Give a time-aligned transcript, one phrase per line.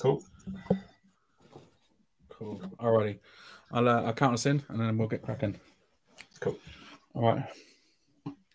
[0.00, 0.22] Cool.
[2.28, 2.60] Cool.
[2.78, 3.18] Alrighty.
[3.72, 5.58] I'll, uh, I'll count us in and then we'll get cracking.
[6.40, 6.58] Cool.
[7.14, 7.44] All right.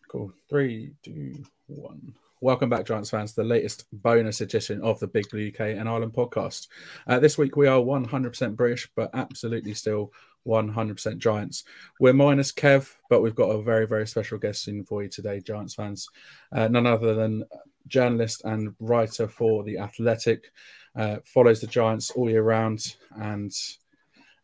[0.07, 0.31] Cool.
[0.49, 2.13] Three, two, one.
[2.41, 5.87] Welcome back, Giants fans, to the latest bonus edition of the Big Blue UK and
[5.87, 6.67] Ireland podcast.
[7.07, 10.11] Uh, this week we are 100% British, but absolutely still
[10.47, 11.63] 100% Giants.
[11.99, 15.39] We're minus Kev, but we've got a very, very special guest in for you today,
[15.39, 16.09] Giants fans.
[16.51, 17.43] Uh, none other than
[17.87, 20.51] journalist and writer for The Athletic,
[20.95, 23.51] uh, follows the Giants all year round, and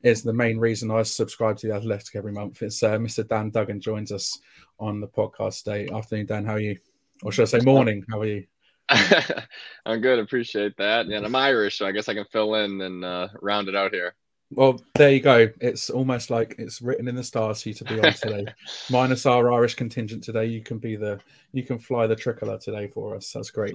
[0.03, 2.61] is the main reason I subscribe to The Athletic every month.
[2.61, 3.27] It's uh, Mr.
[3.27, 4.39] Dan Duggan joins us
[4.79, 5.89] on the podcast today.
[5.93, 6.77] Afternoon, Dan, how are you?
[7.23, 8.05] Or should I say morning?
[8.09, 8.45] How are you?
[9.85, 10.19] I'm good.
[10.19, 11.07] Appreciate that.
[11.07, 13.93] And I'm Irish, so I guess I can fill in and uh, round it out
[13.93, 14.15] here.
[14.49, 15.49] Well, there you go.
[15.59, 18.45] It's almost like it's written in the stars for you to be on today.
[18.89, 21.19] Minus our Irish contingent today, you can be the
[21.51, 23.33] you can fly the tricolour today for us.
[23.33, 23.73] That's great.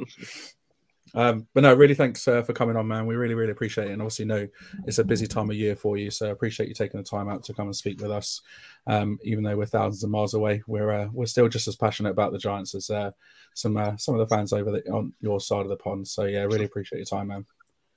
[1.14, 3.06] Um, but no, really thanks uh, for coming on, man.
[3.06, 3.92] We really, really appreciate it.
[3.92, 4.48] And obviously, know
[4.86, 7.28] it's a busy time of year for you, so I appreciate you taking the time
[7.28, 8.41] out to come and speak with us.
[8.86, 12.10] Um, even though we're thousands of miles away, we're uh, we're still just as passionate
[12.10, 13.10] about the Giants as uh,
[13.54, 16.08] some uh, some of the fans over the, on your side of the pond.
[16.08, 17.44] So yeah, really appreciate your time, man.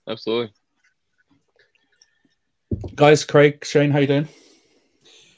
[0.08, 0.54] Absolutely,
[2.96, 3.24] guys.
[3.24, 4.28] Craig, Shane, how you doing?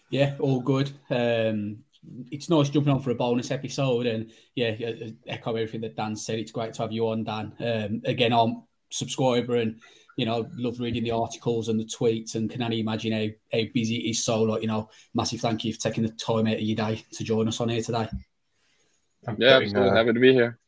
[0.09, 0.91] Yeah, all good.
[1.09, 1.83] Um,
[2.31, 4.75] it's nice jumping on for a bonus episode, and yeah,
[5.27, 6.39] echo everything that Dan said.
[6.39, 7.53] It's great to have you on, Dan.
[7.59, 9.79] Um, again, I'm a subscriber, and
[10.17, 13.65] you know, love reading the articles and the tweets, and can only imagine how, how
[13.73, 14.23] busy it is.
[14.23, 17.05] So, like, you know, massive thank you for taking the time out of your day
[17.13, 18.07] to join us on here today.
[19.27, 19.89] I'm yeah, putting, absolutely.
[19.89, 20.59] Uh, Happy to be here.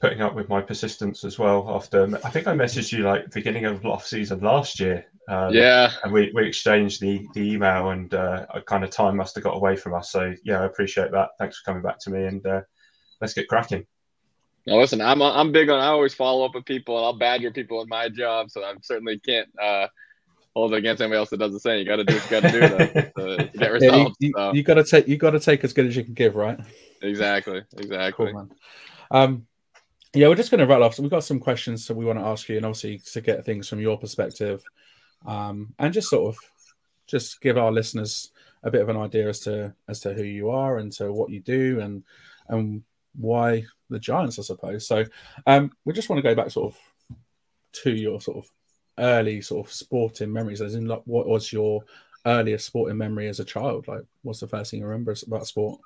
[0.00, 1.68] Putting up with my persistence as well.
[1.70, 5.92] After I think I messaged you like beginning of off season last year um, yeah.
[6.02, 9.56] And we, we exchanged the, the email and uh, kind of time must have got
[9.56, 10.10] away from us.
[10.10, 11.30] So, yeah, I appreciate that.
[11.38, 12.62] Thanks for coming back to me and uh,
[13.20, 13.86] let's get cracking.
[14.66, 17.50] Now, listen, I'm, I'm big on, I always follow up with people and I'll badger
[17.50, 18.50] people in my job.
[18.50, 19.88] So I certainly can't uh,
[20.56, 21.78] hold it against anybody else that does the same.
[21.78, 22.60] You got to do what you got to do
[23.26, 24.16] to, to, get results.
[24.20, 24.52] Yeah, you, so.
[24.54, 26.58] you got to take, you got to take as good as you can give, right?
[27.02, 27.62] Exactly.
[27.76, 28.32] Exactly.
[28.32, 28.50] Cool,
[29.10, 29.46] um,
[30.14, 30.94] yeah, we're just going to rattle off.
[30.94, 33.44] So we've got some questions that we want to ask you, and obviously to get
[33.44, 34.62] things from your perspective
[35.26, 36.38] um, and just sort of
[37.06, 38.30] just give our listeners
[38.62, 41.30] a bit of an idea as to as to who you are and to what
[41.30, 42.04] you do and
[42.48, 42.82] and
[43.14, 44.86] why the Giants, I suppose.
[44.86, 45.04] So
[45.46, 46.80] um, we just want to go back sort of
[47.84, 48.50] to your sort of
[48.98, 50.60] early sort of sporting memories.
[50.60, 51.82] As in, like, what was your
[52.26, 53.88] earliest sporting memory as a child?
[53.88, 55.80] Like, what's the first thing you remember about sport?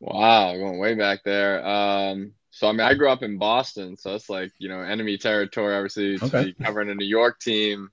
[0.00, 1.64] Wow, going way back there.
[1.66, 5.18] Um, so I mean, I grew up in Boston, so it's like you know enemy
[5.18, 5.74] territory.
[5.74, 6.54] Obviously, okay.
[6.62, 7.90] covering a New York team.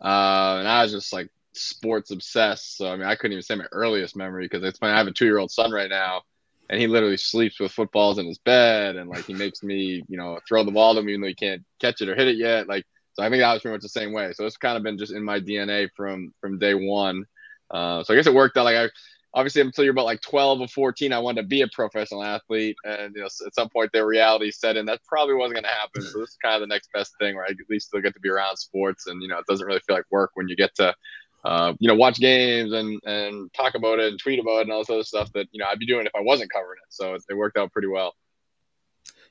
[0.00, 2.76] Uh, and I was just like sports obsessed.
[2.76, 4.92] So I mean, I couldn't even say my earliest memory because it's funny.
[4.92, 6.22] I have a two year old son right now,
[6.68, 10.16] and he literally sleeps with footballs in his bed, and like he makes me, you
[10.16, 12.36] know, throw the ball to him even though he can't catch it or hit it
[12.36, 12.68] yet.
[12.68, 14.32] Like, so I think that was pretty much the same way.
[14.32, 17.24] So it's kind of been just in my DNA from from day one.
[17.70, 18.64] Uh, so I guess it worked out.
[18.64, 18.88] Like I
[19.34, 22.76] obviously until you're about like 12 or 14 i wanted to be a professional athlete
[22.84, 25.70] and you know at some point the reality set in that probably wasn't going to
[25.70, 28.00] happen so this is kind of the next best thing where i at least still
[28.00, 30.48] get to be around sports and you know it doesn't really feel like work when
[30.48, 30.94] you get to
[31.42, 34.72] uh, you know watch games and and talk about it and tweet about it and
[34.72, 36.92] all this other stuff that you know i'd be doing if i wasn't covering it
[36.92, 38.14] so it, it worked out pretty well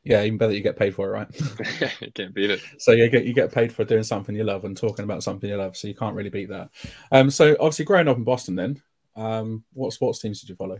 [0.03, 1.91] yeah, even better you get paid for it, right?
[2.01, 2.61] you can't beat it.
[2.77, 5.49] So you get you get paid for doing something you love and talking about something
[5.49, 6.69] you love, so you can't really beat that.
[7.11, 8.81] Um, so obviously growing up in Boston, then
[9.19, 10.79] um, what sports teams did you follow?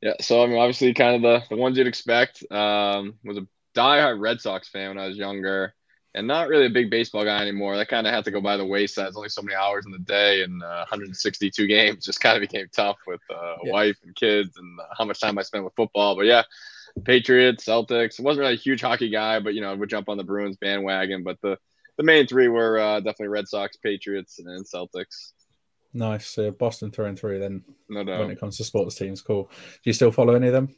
[0.00, 2.42] Yeah, so I mean, obviously, kind of the, the ones you'd expect.
[2.50, 5.74] Um, was a diehard Red Sox fan when I was younger,
[6.14, 7.76] and not really a big baseball guy anymore.
[7.76, 9.06] That kind of had to go by the wayside.
[9.06, 12.40] There's only so many hours in the day, and uh, 162 games just kind of
[12.40, 13.72] became tough with uh, a yeah.
[13.72, 16.16] wife and kids, and uh, how much time I spent with football.
[16.16, 16.44] But yeah,
[17.04, 18.18] Patriots, Celtics.
[18.18, 20.24] I wasn't really a huge hockey guy, but you know, I would jump on the
[20.24, 21.24] Bruins bandwagon.
[21.24, 21.58] But the
[21.98, 25.32] the main three were uh, definitely Red Sox, Patriots, and Celtics.
[25.92, 26.38] Nice.
[26.58, 29.22] Boston through and through then no when it comes to sports teams.
[29.22, 29.44] Cool.
[29.44, 30.74] Do you still follow any of them?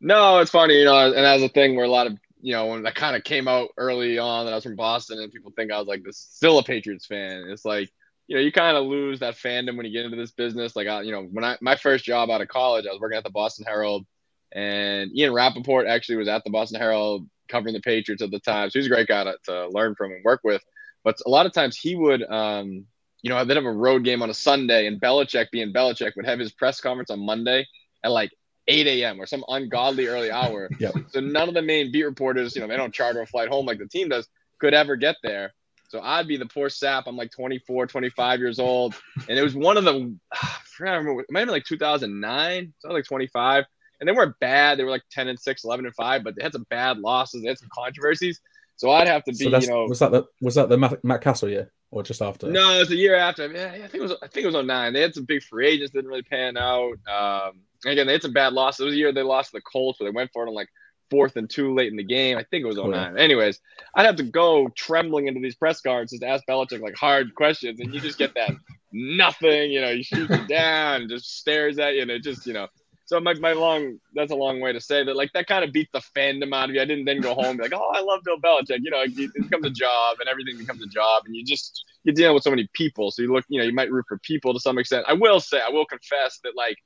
[0.00, 2.66] No, it's funny, you know, and as a thing where a lot of you know,
[2.66, 5.52] when that kind of came out early on that I was from Boston and people
[5.54, 7.44] think I was like this still a Patriots fan.
[7.48, 7.88] It's like,
[8.26, 10.74] you know, you kind of lose that fandom when you get into this business.
[10.74, 13.16] Like I, you know, when I my first job out of college, I was working
[13.16, 14.04] at the Boston Herald
[14.52, 18.70] and Ian Rapoport actually was at the Boston Herald covering the Patriots at the time.
[18.70, 20.62] So he's a great guy to, to learn from and work with.
[21.04, 22.86] But a lot of times he would um,
[23.22, 26.26] you know, they'd have a road game on a Sunday, and Belichick, being Belichick, would
[26.26, 27.66] have his press conference on Monday
[28.04, 28.32] at like
[28.68, 29.20] 8 a.m.
[29.20, 30.68] or some ungodly early hour.
[30.78, 30.94] yep.
[31.08, 33.64] So none of the main beat reporters, you know, they don't charter a flight home
[33.64, 34.28] like the team does,
[34.58, 35.54] could ever get there.
[35.88, 37.04] So I'd be the poor sap.
[37.06, 38.94] I'm like 24, 25 years old.
[39.28, 42.72] And it was one of the, I remember, it might have been like 2009.
[42.78, 43.64] So I was like 25.
[44.00, 44.78] And they weren't bad.
[44.78, 47.42] They were like 10 and 6, 11 and 5, but they had some bad losses.
[47.42, 48.40] They had some controversies.
[48.76, 51.04] So I'd have to be, so you know, was that the was that the Matt,
[51.04, 52.50] Matt Cassel year or just after?
[52.50, 53.52] No, it's a year after.
[53.52, 54.14] Yeah, I think it was.
[54.22, 54.92] I think it was 09.
[54.92, 56.94] They had some big free agents didn't really pan out.
[57.06, 58.80] Um, again, they had some bad losses.
[58.80, 60.54] It was a year they lost to the Colts, where they went for it on
[60.54, 60.68] like
[61.10, 62.38] fourth and two late in the game.
[62.38, 62.86] I think it was 09.
[62.86, 63.22] Oh, yeah.
[63.22, 63.60] Anyways,
[63.94, 67.34] I'd have to go trembling into these press cards just to ask Belichick like hard
[67.34, 68.50] questions, and you just get that
[68.92, 69.70] nothing.
[69.70, 72.68] You know, he shoots you down, just stares at you, and it just you know
[73.12, 75.70] so my, my long that's a long way to say that like that kind of
[75.70, 76.80] beat the fandom out of you.
[76.80, 78.78] I didn't then go home be like, oh, I love Bill Belichick.
[78.82, 82.14] You know, it, becomes a job and everything becomes a job, and you just you're
[82.14, 83.10] dealing with so many people.
[83.10, 85.04] So you look, you know, you might root for people to some extent.
[85.06, 86.78] I will say, I will confess that like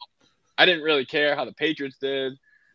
[0.58, 2.32] I didn't really care how the Patriots did,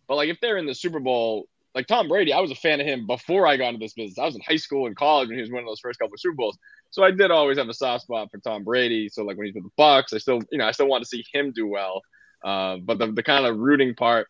[0.07, 2.79] but like if they're in the Super Bowl, like Tom Brady, I was a fan
[2.79, 4.17] of him before I got into this business.
[4.17, 6.21] I was in high school and college when he was winning those first couple of
[6.21, 6.57] Super Bowls.
[6.91, 9.09] So I did always have a soft spot for Tom Brady.
[9.09, 11.09] So like when he's with the Bucs, I still, you know, I still want to
[11.09, 12.01] see him do well.
[12.43, 14.27] Uh, but the, the kind of rooting part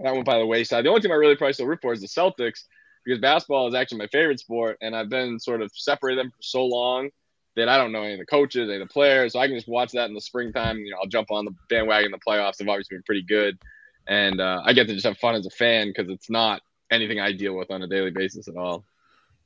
[0.00, 0.84] that went by the wayside.
[0.84, 2.64] The only team I really probably still root for is the Celtics
[3.04, 6.42] because basketball is actually my favorite sport, and I've been sort of separated them for
[6.42, 7.08] so long
[7.56, 9.56] that I don't know any of the coaches, any of the players, so I can
[9.56, 10.78] just watch that in the springtime.
[10.78, 12.56] You know, I'll jump on the bandwagon in the playoffs.
[12.56, 13.58] They've obviously been pretty good,
[14.06, 16.60] and uh, I get to just have fun as a fan because it's not
[16.90, 18.84] anything I deal with on a daily basis at all.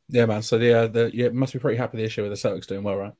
[0.09, 0.43] Yeah, man.
[0.43, 2.83] So the uh, the you must be pretty happy this year with the Celtics doing
[2.83, 3.13] well, right?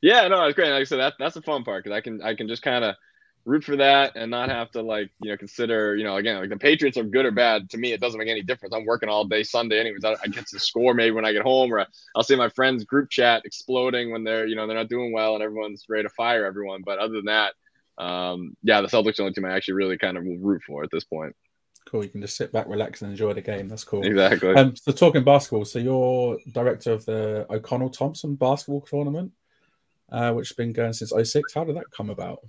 [0.00, 0.70] Yeah, no, it's great.
[0.70, 2.84] Like I said, that that's the fun part because I can I can just kind
[2.84, 2.94] of
[3.44, 6.48] root for that and not have to like you know consider you know again like
[6.48, 9.08] the Patriots are good or bad to me it doesn't make any difference I'm working
[9.08, 11.86] all day Sunday anyways I, I get to score maybe when I get home or
[12.16, 15.34] I'll see my friends group chat exploding when they're you know they're not doing well
[15.34, 17.52] and everyone's ready to fire everyone but other than that
[17.98, 20.82] um, yeah the Celtics are the only team I actually really kind of root for
[20.82, 21.34] at this point.
[21.86, 22.02] Cool.
[22.02, 23.68] You can just sit back, relax, and enjoy the game.
[23.68, 24.04] That's cool.
[24.04, 24.54] Exactly.
[24.54, 29.32] Um, so talking basketball, so you're director of the O'Connell Thompson basketball tournament,
[30.10, 31.52] uh, which has been going since 06.
[31.52, 32.40] How did that come about?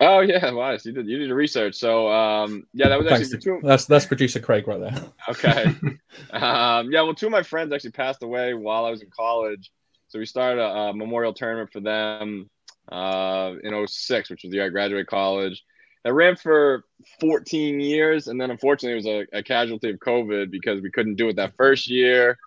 [0.00, 0.86] Oh yeah, wise.
[0.86, 1.74] You did you did the research.
[1.74, 5.04] So um, yeah, that was Thanks actually to, that's that's producer Craig right there.
[5.28, 5.64] Okay.
[6.30, 9.72] um, yeah, well, two of my friends actually passed away while I was in college,
[10.08, 12.48] so we started a, a memorial tournament for them
[12.90, 15.62] uh, in 06, which was the year I graduated college.
[16.04, 16.84] It ran for
[17.20, 21.16] 14 years, and then unfortunately, it was a, a casualty of COVID because we couldn't
[21.16, 22.38] do it that first year.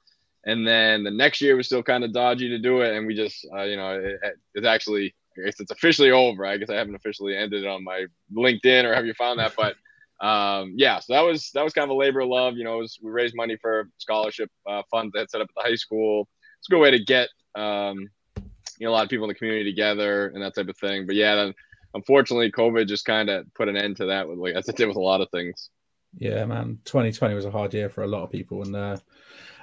[0.46, 3.14] And then the next year was still kind of dodgy to do it, and we
[3.14, 4.20] just, uh, you know, it,
[4.56, 6.46] it's actually I guess it's officially over.
[6.46, 8.06] I guess I haven't officially ended it on my
[8.36, 9.76] LinkedIn or have you found that, but
[10.26, 12.56] um, yeah, so that was that was kind of a labor of love.
[12.56, 15.70] You know, was, we raised money for scholarship uh, funds that set up at the
[15.70, 16.28] high school.
[16.60, 18.08] It's a good way to get um,
[18.38, 21.08] you know a lot of people in the community together and that type of thing.
[21.08, 21.54] But yeah, then
[21.96, 24.88] unfortunately, COVID just kind of put an end to that with like as it did
[24.88, 25.70] with a lot of things.
[26.18, 28.98] Yeah, man, 2020 was a hard year for a lot of people, and uh,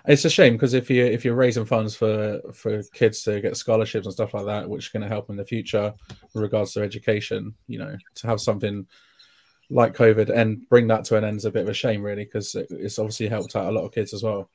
[0.06, 3.56] it's a shame because if you if you're raising funds for for kids to get
[3.56, 5.92] scholarships and stuff like that, which is going to help in the future
[6.34, 8.86] with regards to education, you know, to have something
[9.70, 12.24] like COVID and bring that to an end is a bit of a shame, really,
[12.24, 14.48] because it, it's obviously helped out a lot of kids as well.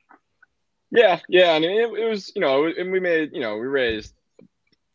[0.90, 1.52] Yeah, yeah.
[1.52, 4.14] I mean, it, it was you know, and we made you know we raised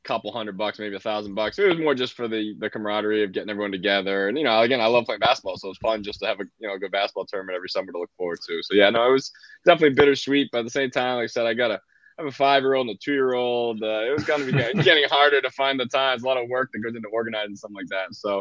[0.10, 1.60] couple hundred bucks, maybe a thousand bucks.
[1.60, 4.28] It was more just for the the camaraderie of getting everyone together.
[4.28, 6.46] And you know, again, I love playing basketball, so it's fun just to have a
[6.58, 8.60] you know a good basketball tournament every summer to look forward to.
[8.64, 9.32] So yeah, no, it was
[9.66, 12.28] definitely bittersweet, but at the same time, like I said, I got a I have
[12.28, 13.84] a five year old and a two year old.
[13.84, 16.16] Uh, it was going to be getting, harder to find the time.
[16.16, 18.14] It's a lot of work that goes into organizing something like that.
[18.14, 18.40] So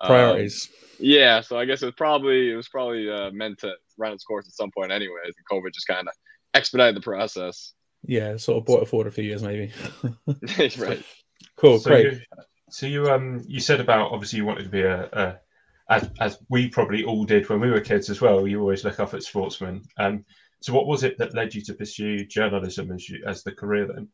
[0.00, 0.70] um, priorities.
[0.98, 4.24] Yeah, so I guess it was probably it was probably uh, meant to run its
[4.24, 5.34] course at some point, anyways.
[5.36, 6.14] And COVID just kind of
[6.54, 7.74] expedited the process.
[8.02, 9.72] Yeah, sort of bought it forward a few years, maybe.
[10.78, 11.02] right.
[11.56, 12.12] Cool, so great.
[12.12, 12.20] You,
[12.70, 15.40] so you um you said about obviously you wanted to be a, a
[15.90, 18.46] as, as we probably all did when we were kids as well.
[18.46, 19.82] You always look up at sportsmen.
[19.98, 20.24] Um,
[20.62, 23.86] so what was it that led you to pursue journalism as you, as the career
[23.86, 24.08] then?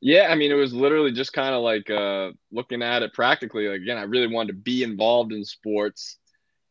[0.00, 3.66] Yeah, I mean, it was literally just kind of like uh, looking at it practically.
[3.66, 6.18] Like, again, I really wanted to be involved in sports,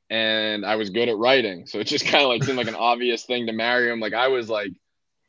[0.10, 2.76] and I was good at writing, so it just kind of like seemed like an
[2.76, 4.00] obvious thing to marry him.
[4.00, 4.72] Like, I was like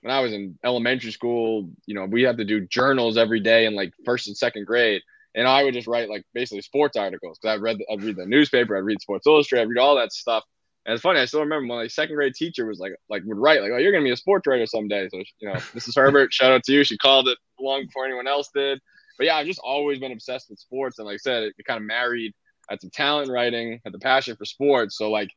[0.07, 3.67] when I was in elementary school, you know, we had to do journals every day
[3.67, 5.03] in like first and second grade.
[5.35, 8.25] And I would just write like basically sports articles because I read, I'd read the
[8.25, 10.45] newspaper, I'd read Sports Illustrated, I'd read all that stuff.
[10.85, 13.63] And it's funny, I still remember my second grade teacher was like, like would write
[13.63, 15.09] like, oh, you're gonna be a sports writer someday.
[15.09, 15.97] So you know, Mrs.
[15.97, 16.85] Herbert, shout out to you.
[16.85, 18.81] She called it long before anyone else did.
[19.19, 21.67] But yeah, I've just always been obsessed with sports, and like I said, it, it
[21.67, 22.33] kind of married.
[22.71, 24.97] I had some talent writing, had the passion for sports.
[24.97, 25.31] So like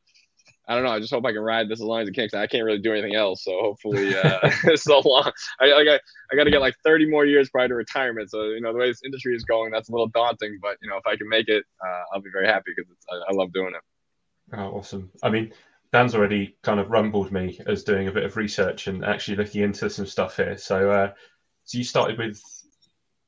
[0.68, 0.90] I don't know.
[0.90, 2.28] I just hope I can ride this as long as it can.
[2.38, 3.44] I can't really do anything else.
[3.44, 5.32] So hopefully, uh, so long.
[5.60, 6.00] I, I got
[6.32, 8.30] I got to get like 30 more years prior to retirement.
[8.30, 10.58] So you know the way this industry is going, that's a little daunting.
[10.62, 13.32] But you know if I can make it, uh, I'll be very happy because I,
[13.32, 14.56] I love doing it.
[14.56, 15.10] Oh, awesome.
[15.22, 15.52] I mean,
[15.92, 19.62] Dan's already kind of rumbled me as doing a bit of research and actually looking
[19.62, 20.56] into some stuff here.
[20.56, 21.12] So, uh,
[21.64, 22.40] so you started with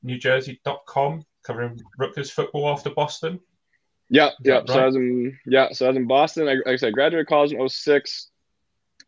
[0.04, 3.40] NewJersey.com covering Rutgers football after Boston.
[4.12, 4.56] Yeah, yeah.
[4.56, 4.68] Right?
[4.68, 6.46] So I was in yeah, so I was in Boston.
[6.46, 8.28] I, like I said, graduated college in 06.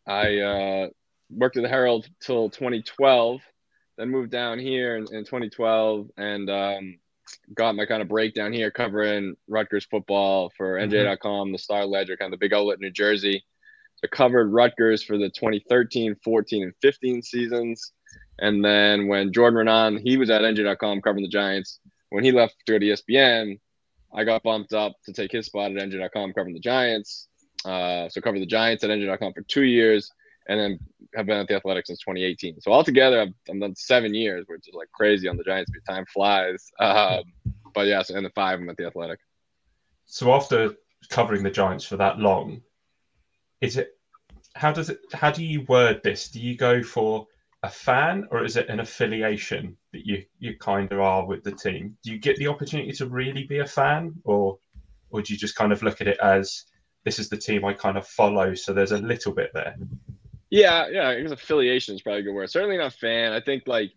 [0.07, 0.89] I uh,
[1.31, 3.43] worked at the Herald till 2012,
[3.99, 6.99] then moved down here in, in 2012 and um,
[7.55, 10.91] got my kind of breakdown here covering Rutgers football for mm-hmm.
[10.91, 13.45] NJ.com, the Star Ledger, kind of the big outlet in New Jersey.
[13.97, 17.93] So covered Rutgers for the 2013, 14, and 15 seasons.
[18.39, 21.79] And then when Jordan Raanan, he was at NJ.com covering the Giants.
[22.09, 23.59] When he left to go to ESPN,
[24.15, 27.29] I got bumped up to take his spot at NJ.com covering the Giants.
[27.65, 30.11] Uh, so covered the Giants at NJ.com for two years,
[30.49, 30.79] and then
[31.15, 32.61] have been at the Athletic since 2018.
[32.61, 35.71] So altogether, I've, I've done seven years, which is like crazy on the Giants.
[35.89, 36.71] Time flies.
[36.79, 37.25] Um,
[37.75, 39.19] but yeah, so in the five, I'm at the Athletic.
[40.07, 40.75] So after
[41.09, 42.63] covering the Giants for that long,
[43.61, 43.99] is it
[44.55, 46.29] how does it how do you word this?
[46.29, 47.27] Do you go for
[47.65, 51.51] a fan or is it an affiliation that you you kind of are with the
[51.51, 51.97] team?
[52.05, 54.59] Do you get the opportunity to really be a fan, or
[55.11, 56.65] or do you just kind of look at it as
[57.05, 59.77] this is the team I kind of follow, so there's a little bit there?
[60.51, 62.51] Yeah, yeah, I guess affiliation is probably a good word.
[62.51, 63.33] Certainly not fan.
[63.33, 63.93] I think like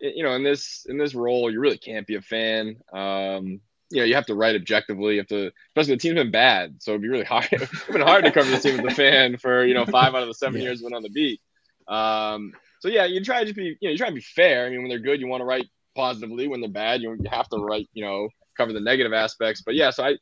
[0.00, 2.76] you know in this in this role you really can't be a fan.
[2.92, 3.60] Um,
[3.92, 5.14] you know, you have to write objectively.
[5.14, 7.46] You have to, especially the team's been bad, so it'd be really hard.
[7.52, 10.22] it's been hard to cover the team as a fan for you know five out
[10.22, 10.68] of the seven yeah.
[10.68, 11.40] years when on the beat.
[11.86, 14.66] Um, so yeah, you try to be, you know, you try to be fair.
[14.66, 16.48] I mean, when they're good, you want to write positively.
[16.48, 19.62] When they're bad, you, you have to write, you know, cover the negative aspects.
[19.62, 20.16] But yeah, so I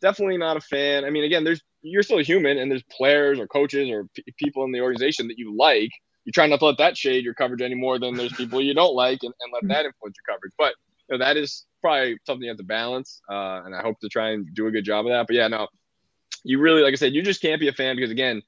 [0.00, 1.04] definitely not a fan.
[1.04, 4.24] I mean, again, there's you're still a human, and there's players or coaches or p-
[4.38, 5.90] people in the organization that you like.
[6.24, 8.72] You try not to let that shade your coverage any more than there's people you
[8.72, 10.54] don't like, and, and let that influence your coverage.
[10.56, 10.72] But
[11.10, 14.08] you know, that is probably something you have to balance, uh, and I hope to
[14.08, 15.26] try and do a good job of that.
[15.26, 15.68] But yeah, no,
[16.44, 18.40] you really, like I said, you just can't be a fan because again,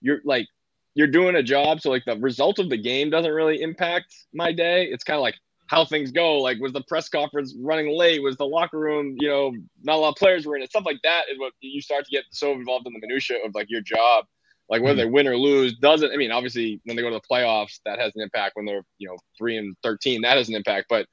[0.00, 0.46] you're like
[0.94, 1.80] you're doing a job.
[1.80, 4.86] So like the result of the game doesn't really impact my day.
[4.86, 6.38] It's kind of like how things go.
[6.38, 8.22] Like was the press conference running late?
[8.22, 9.52] Was the locker room, you know,
[9.82, 10.70] not a lot of players were in it?
[10.70, 13.54] Stuff like that is what you start to get so involved in the minutia of
[13.54, 14.24] like your job.
[14.68, 15.08] Like whether mm-hmm.
[15.08, 16.12] they win or lose doesn't.
[16.12, 18.56] I mean, obviously when they go to the playoffs, that has an impact.
[18.56, 20.86] When they're you know three and thirteen, that has an impact.
[20.90, 21.06] But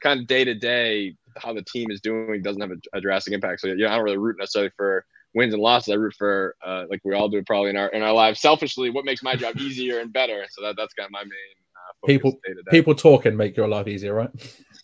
[0.00, 3.34] kind of day to day, how the team is doing doesn't have a, a drastic
[3.34, 3.60] impact.
[3.60, 5.92] So yeah, I don't really root necessarily for wins and losses.
[5.92, 8.40] I root for uh, like we all do probably in our in our lives.
[8.40, 10.44] Selfishly, what makes my job easier and better.
[10.50, 11.32] So that that's kind of my main.
[11.76, 12.38] Uh, people
[12.70, 14.30] people talking make your life easier, right?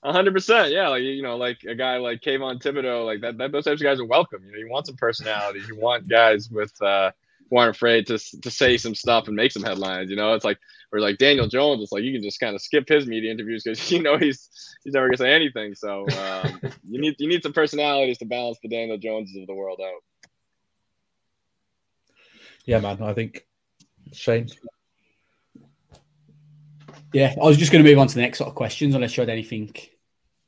[0.05, 0.89] hundred percent, yeah.
[0.89, 3.53] Like you know, like a guy like Kayvon Thibodeaux, like that, that.
[3.53, 4.45] Those types of guys are welcome.
[4.45, 5.61] You know, you want some personality.
[5.67, 7.11] You want guys with uh,
[7.51, 10.11] who aren't afraid to to say some stuff and make some headlines.
[10.11, 10.59] You know, it's like
[10.93, 11.83] or like Daniel Jones.
[11.83, 14.49] It's like you can just kind of skip his media interviews because you know he's
[14.85, 15.75] he's never gonna say anything.
[15.75, 19.55] So um, you need you need some personalities to balance the Daniel Joneses of the
[19.55, 20.03] world out
[22.67, 23.47] yeah, man, I think
[24.13, 24.49] Shane.
[27.13, 29.17] Yeah, I was just going to move on to the next sort of questions, unless
[29.17, 29.75] you had anything.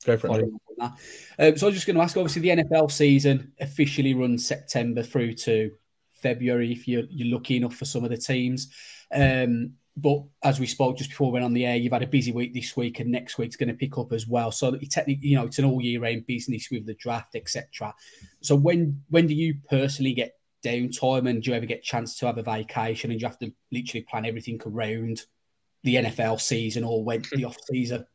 [0.05, 0.51] Go for it.
[0.81, 2.17] Um, so I was just going to ask.
[2.17, 5.71] Obviously, the NFL season officially runs September through to
[6.15, 8.73] February if you're you're lucky enough for some of the teams.
[9.13, 12.07] Um, but as we spoke just before we went on the air, you've had a
[12.07, 14.53] busy week this week, and next week's going to pick up as well.
[14.53, 17.95] So technically, you know, it's an all year round business with the draft, etc.
[18.41, 22.17] So when when do you personally get downtime and do you ever get a chance
[22.19, 25.23] to have a vacation and you have to literally plan everything around
[25.85, 28.07] the NFL season or when the off season?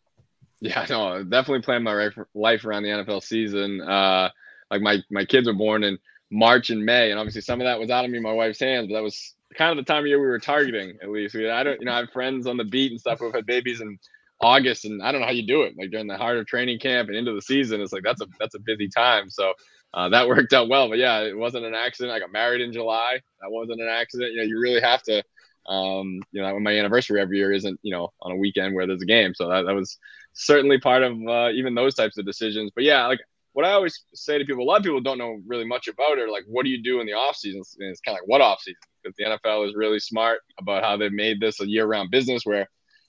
[0.59, 3.81] Yeah, no, definitely plan my life around the NFL season.
[3.81, 4.29] Uh,
[4.71, 5.99] like my my kids were born in
[6.31, 8.87] March and May, and obviously some of that was out of me, my wife's hands,
[8.87, 10.97] but that was kind of the time of year we were targeting.
[11.01, 13.19] At least we, I don't, you know, I have friends on the beat and stuff
[13.19, 13.99] who've had babies in
[14.41, 15.75] August, and I don't know how you do it.
[15.77, 18.27] Like during the heart of training camp and into the season, it's like that's a
[18.39, 19.29] that's a busy time.
[19.29, 19.53] So
[19.93, 20.89] uh, that worked out well.
[20.89, 22.13] But yeah, it wasn't an accident.
[22.13, 23.19] I got married in July.
[23.41, 24.31] That wasn't an accident.
[24.31, 25.23] You know, you really have to,
[25.67, 29.01] um, you know, my anniversary every year isn't, you know, on a weekend where there's
[29.01, 29.33] a game.
[29.33, 29.97] So that, that was
[30.33, 32.71] certainly part of uh, even those types of decisions.
[32.75, 33.19] But yeah, like
[33.53, 36.17] what I always say to people, a lot of people don't know really much about
[36.17, 36.29] it.
[36.29, 37.61] Like, what do you do in the off season?
[37.79, 38.79] And it's kind of like what off season?
[39.03, 42.45] Because the NFL is really smart about how they've made this a year round business
[42.45, 42.67] where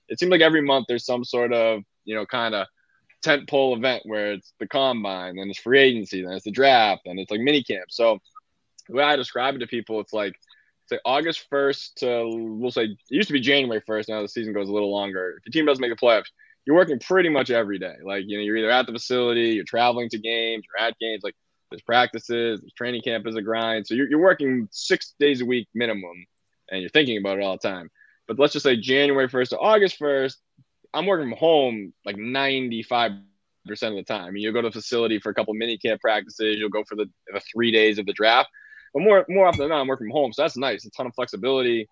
[0.09, 2.67] it seems like every month there's some sort of, you know, kind of
[3.25, 7.07] tent pole event where it's the combine, then it's free agency, then it's the draft,
[7.07, 7.87] and it's like mini camp.
[7.91, 8.19] So
[8.89, 10.35] the way I describe it to people, it's like
[10.87, 14.09] say August first to we'll say it used to be January first.
[14.09, 15.37] Now the season goes a little longer.
[15.39, 16.27] If your team doesn't make the playoffs,
[16.67, 17.97] you're working pretty much every day.
[18.05, 21.23] Like you know, you're either at the facility, you're traveling to games, you're at games.
[21.25, 21.35] Like
[21.71, 23.87] there's practices, there's training camp is a grind.
[23.87, 26.27] So you're, you're working six days a week minimum,
[26.71, 27.91] and you're thinking about it all the time.
[28.27, 30.37] But let's just say January 1st to August 1st,
[30.95, 33.19] I'm working from home like 95%
[33.67, 34.27] of the time.
[34.27, 36.85] I mean, you'll go to the facility for a couple mini camp practices, you'll go
[36.85, 38.49] for the, the three days of the draft.
[38.93, 40.33] But more more often than not, I'm working from home.
[40.33, 40.85] So that's nice.
[40.85, 41.89] A ton of flexibility.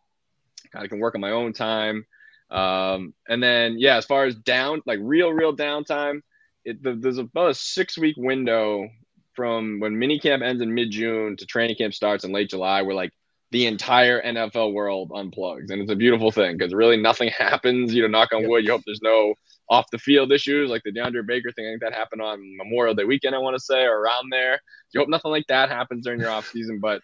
[0.75, 2.07] I can work on my own time.
[2.51, 6.21] Um, and then, yeah, as far as down, like real, real downtime,
[6.65, 8.89] it, the, there's about a six week window
[9.35, 12.83] from when mini camp ends in mid June to training camp starts in late July,
[12.83, 13.13] where like
[13.53, 17.95] the entire NFL world unplugs, and it's a beautiful thing because really nothing happens.
[17.95, 18.65] You know, knock on wood.
[18.65, 19.35] You hope there's no
[19.69, 21.67] off the field issues like the DeAndre Baker thing.
[21.67, 23.35] I think that happened on Memorial Day weekend.
[23.35, 24.59] I want to say or around there.
[24.93, 27.01] You hope nothing like that happens during your off season, but.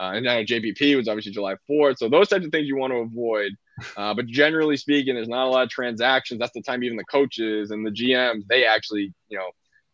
[0.00, 1.98] Uh, and I know JPP was obviously July 4th.
[1.98, 3.52] So those types of things you want to avoid.
[3.94, 6.40] Uh, but generally speaking, there's not a lot of transactions.
[6.40, 9.50] That's the time even the coaches and the GMs, they actually, you know,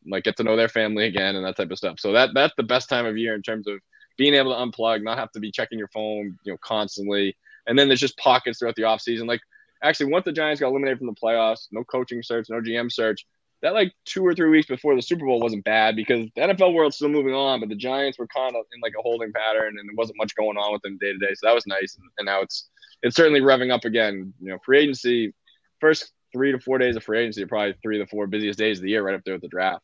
[0.07, 1.99] like get to know their family again and that type of stuff.
[1.99, 3.81] So that that's the best time of year in terms of
[4.19, 7.35] being able to unplug, not have to be checking your phone, you know, constantly.
[7.67, 9.27] And then there's just pockets throughout the offseason.
[9.27, 9.41] Like
[9.83, 13.25] actually, once the Giants got eliminated from the playoffs, no coaching search, no GM search.
[13.63, 16.75] That like two or three weeks before the Super Bowl wasn't bad because the NFL
[16.75, 19.77] world's still moving on, but the Giants were kind of in like a holding pattern
[19.79, 21.35] and there wasn't much going on with them day to day.
[21.35, 21.97] So that was nice.
[21.97, 22.69] And, and now it's
[23.03, 24.33] it's certainly revving up again.
[24.41, 25.35] You know, free agency,
[25.81, 28.79] first three to four days of free agency are probably three to four busiest days
[28.79, 29.83] of the year, right up there with the draft.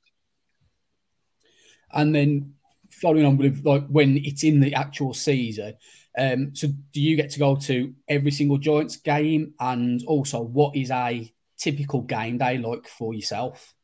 [1.92, 2.54] And then
[3.04, 5.74] following on with like when it's in the actual season.
[6.16, 9.54] Um, so do you get to go to every single Giants game?
[9.60, 13.74] And also, what is a typical game day like for yourself?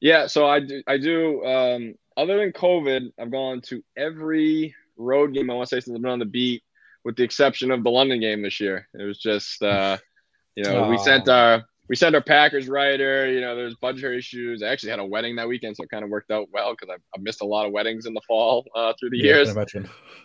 [0.00, 0.82] Yeah, so I do.
[0.86, 1.44] I do.
[1.44, 5.50] Um, other than COVID, I've gone to every road game.
[5.50, 6.62] I want to say since I've been on the beat,
[7.04, 8.88] with the exception of the London game this year.
[8.92, 9.96] It was just, uh,
[10.56, 10.90] you know, oh.
[10.90, 13.30] we sent our we sent our Packers writer.
[13.30, 14.62] You know, there's budgetary issues.
[14.62, 16.94] I actually had a wedding that weekend, so it kind of worked out well because
[16.94, 19.56] I, missed a lot of weddings in the fall uh, through the yeah, years.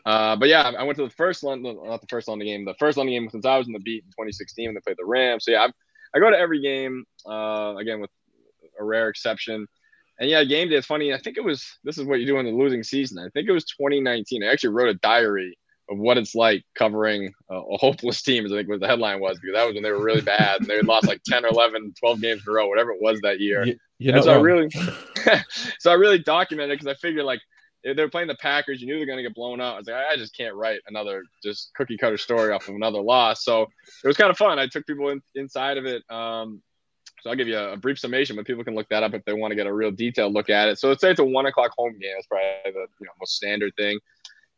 [0.06, 2.76] Uh, but yeah, I went to the first London, not the first London game, the
[2.80, 5.06] first London game since I was in the beat in 2016 when they played the
[5.06, 5.46] Rams.
[5.46, 5.74] So yeah, I've,
[6.16, 7.04] i go to every game.
[7.30, 8.10] Uh, again, with
[8.80, 9.68] a rare exception.
[10.20, 10.76] And yeah, game day.
[10.76, 11.14] It's funny.
[11.14, 11.66] I think it was.
[11.84, 13.20] This is what you do in the losing season.
[13.20, 14.44] I think it was 2019.
[14.44, 15.58] I actually wrote a diary
[15.90, 19.20] of what it's like covering a, a, hopeless team, as I think what the headline
[19.20, 21.50] was, because that was when they were really bad and they lost like 10 or
[21.50, 23.66] 11, 12 games in a row, whatever it was that year.
[23.66, 24.70] You, so I really,
[25.80, 27.42] so I really documented because I figured like
[27.84, 29.76] if they're playing the Packers, you knew they're going to get blown out.
[29.76, 33.00] I was like, I just can't write another just cookie cutter story off of another
[33.00, 33.44] loss.
[33.44, 33.64] So
[34.04, 34.60] it was kind of fun.
[34.60, 36.04] I took people in, inside of it.
[36.10, 36.62] Um,
[37.22, 39.26] so I'll give you a, a, brief summation, but people can look that up if
[39.26, 40.80] they want to get a real detailed look at it.
[40.80, 42.16] So let's say it's a one o'clock home game.
[42.18, 44.00] It's probably the you know, most standard thing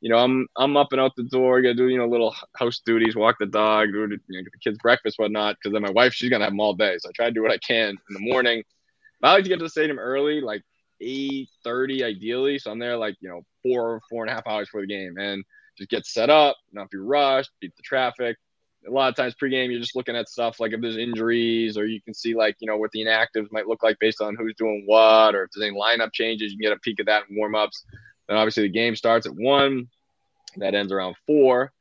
[0.02, 2.82] you know, I'm I'm up and out the door, gotta do you know little house
[2.84, 5.56] duties, walk the dog, do you know, the kids breakfast, whatnot.
[5.56, 7.44] Because then my wife, she's gonna have them all day, so I try to do
[7.44, 8.64] what I can in the morning.
[9.22, 10.64] But I like to get to the stadium early, like
[11.00, 12.58] eight thirty, ideally.
[12.58, 15.18] So I'm there like you know four four and a half hours for the game,
[15.20, 15.44] and
[15.78, 18.38] just get set up, not be rushed, beat the traffic.
[18.88, 21.86] A lot of times pregame, you're just looking at stuff like if there's injuries, or
[21.86, 24.56] you can see like you know what the inactives might look like based on who's
[24.58, 27.26] doing what, or if there's any lineup changes, you can get a peek of that
[27.30, 27.86] in warm ups.
[28.32, 29.90] Then obviously the game starts at one.
[30.56, 31.74] That ends around four.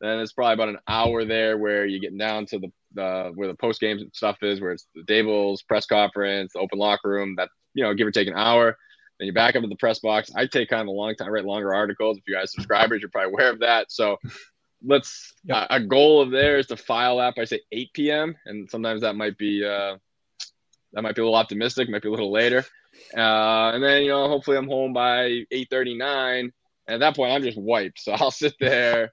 [0.00, 3.46] Then it's probably about an hour there where you get down to the uh, where
[3.46, 7.36] the post game stuff is, where it's the tables, press conference, the open locker room.
[7.36, 8.76] That you know, give or take an hour.
[9.20, 10.32] Then you're back up to the press box.
[10.34, 11.28] I take kind of a long time.
[11.28, 12.18] I write longer articles.
[12.18, 13.92] If you guys subscribers, you're probably aware of that.
[13.92, 14.16] So
[14.84, 15.68] let's yep.
[15.70, 18.34] a, a goal of theirs to file that by say 8 p.m.
[18.44, 19.98] And sometimes that might be uh,
[20.94, 22.64] that might be a little optimistic, might be a little later.
[23.16, 26.50] Uh, and then you know, hopefully I'm home by 8:39.
[26.88, 28.00] At that point, I'm just wiped.
[28.00, 29.12] So I'll sit there.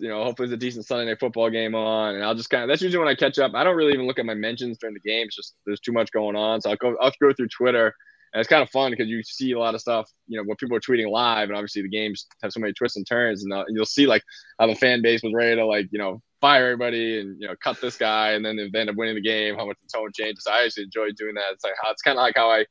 [0.00, 2.62] You know, hopefully it's a decent Sunday night football game on, and I'll just kind
[2.62, 2.68] of.
[2.68, 3.52] That's usually when I catch up.
[3.54, 5.26] I don't really even look at my mentions during the game.
[5.26, 6.60] It's just there's too much going on.
[6.60, 6.96] So I'll go.
[7.00, 7.94] I'll go through Twitter,
[8.32, 10.10] and it's kind of fun because you see a lot of stuff.
[10.26, 12.96] You know, what people are tweeting live, and obviously the games have so many twists
[12.96, 14.22] and turns, and, uh, you'll see like
[14.58, 17.54] how the fan base was ready to like you know fire everybody and you know
[17.62, 20.10] cut this guy, and then they end up winning the game, how much the tone
[20.14, 20.46] changes.
[20.50, 21.52] I actually enjoy doing that.
[21.52, 22.64] It's like it's kind of like how I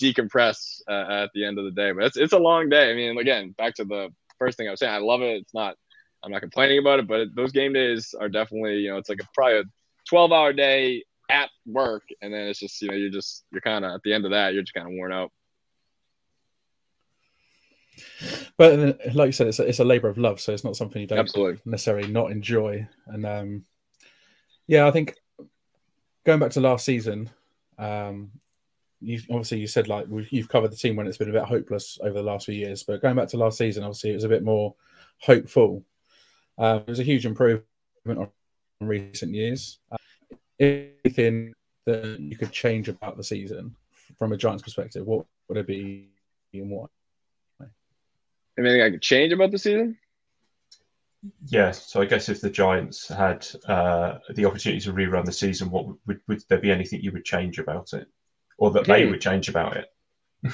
[0.00, 1.92] decompress uh, at the end of the day.
[1.92, 2.90] But it's it's a long day.
[2.90, 5.42] I mean, again, back to the first thing I was saying, I love it.
[5.42, 5.76] It's not,
[6.22, 9.20] I'm not complaining about it, but those game days are definitely, you know, it's like
[9.20, 9.64] a probably a
[10.08, 13.84] 12 hour day at work, and then it's just, you know, you're just you're kind
[13.84, 15.30] of at the end of that, you're just kind of worn out.
[18.56, 21.00] But like you said, it's a, it's a labor of love, so it's not something
[21.00, 21.60] you don't Absolutely.
[21.64, 22.88] necessarily not enjoy.
[23.06, 23.64] And um,
[24.66, 25.14] yeah, I think
[26.24, 27.30] going back to last season,
[27.78, 28.30] um,
[29.00, 31.98] you obviously you said like you've covered the team when it's been a bit hopeless
[32.02, 34.28] over the last few years, but going back to last season, obviously it was a
[34.28, 34.74] bit more
[35.20, 35.84] hopeful.
[36.58, 37.64] Um, it was a huge improvement
[38.06, 38.28] on
[38.80, 39.78] recent years.
[39.92, 39.96] Uh,
[40.58, 41.54] anything
[41.86, 43.74] that you could change about the season
[44.18, 46.08] from a Giants perspective, what would it be
[46.52, 46.90] and what?
[48.58, 49.96] Anything I could change about the season?
[51.46, 55.70] Yeah, so I guess if the Giants had uh, the opportunity to rerun the season,
[55.70, 58.08] what would, would there be anything you would change about it?
[58.58, 59.04] Or that okay.
[59.04, 59.86] they would change about it?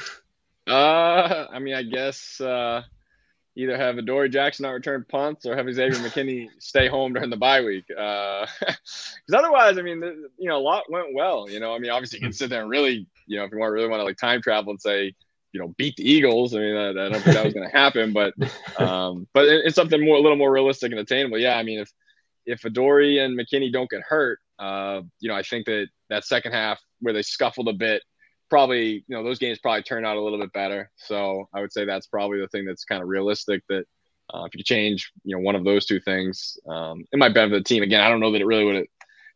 [0.68, 2.82] uh, I mean, I guess uh,
[3.56, 7.36] either have Adoree Jackson not return punts or have Xavier McKinney stay home during the
[7.36, 7.84] bye week.
[7.88, 8.48] Because
[9.32, 10.00] uh, otherwise, I mean,
[10.38, 11.48] you know, a lot went well.
[11.48, 13.58] You know, I mean, obviously you can sit there and really, you know, if you
[13.58, 15.14] want really want to like time travel and say
[15.54, 16.54] you know beat the Eagles.
[16.54, 18.34] I mean, I, I don't think that was going to happen, but
[18.78, 21.38] um, but it's something more a little more realistic and attainable.
[21.38, 21.90] Yeah, I mean, if
[22.44, 26.52] if Adoree and McKinney don't get hurt, uh, you know, I think that that second
[26.52, 28.02] half where they scuffled a bit,
[28.50, 30.90] probably you know those games probably turned out a little bit better.
[30.96, 33.84] So I would say that's probably the thing that's kind of realistic that.
[34.32, 37.62] Uh, if you change, you know, one of those two things, um, it might benefit
[37.62, 37.82] the team.
[37.82, 38.86] Again, I don't know that it really would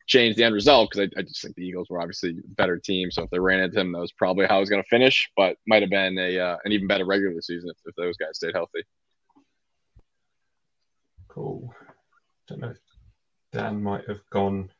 [0.09, 2.79] change the end result because I, I, just think the Eagles were obviously a better
[2.79, 3.11] team.
[3.11, 5.31] So if they ran into him, that was probably how it was going to finish.
[5.37, 8.31] But might have been a uh, an even better regular season if, if those guys
[8.33, 8.83] stayed healthy.
[11.29, 11.73] Cool.
[12.49, 12.75] Don't know.
[13.53, 14.71] Dan might have gone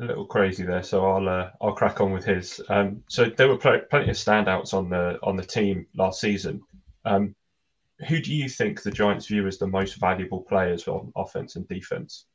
[0.00, 2.60] a little crazy there, so I'll uh, I'll crack on with his.
[2.68, 6.62] Um, so there were pl- plenty of standouts on the on the team last season.
[7.04, 7.34] Um,
[8.08, 11.66] who do you think the Giants view as the most valuable players on offense and
[11.68, 12.26] defense?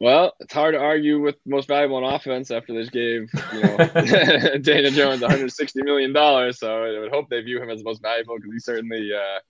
[0.00, 3.76] Well, it's hard to argue with most valuable on offense after they gave you know
[4.62, 6.60] Daniel Jones 160 million dollars.
[6.60, 9.40] So I would hope they view him as the most valuable because he certainly uh,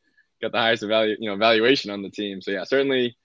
[0.40, 2.40] got the highest value you know valuation on the team.
[2.40, 3.16] So yeah, certainly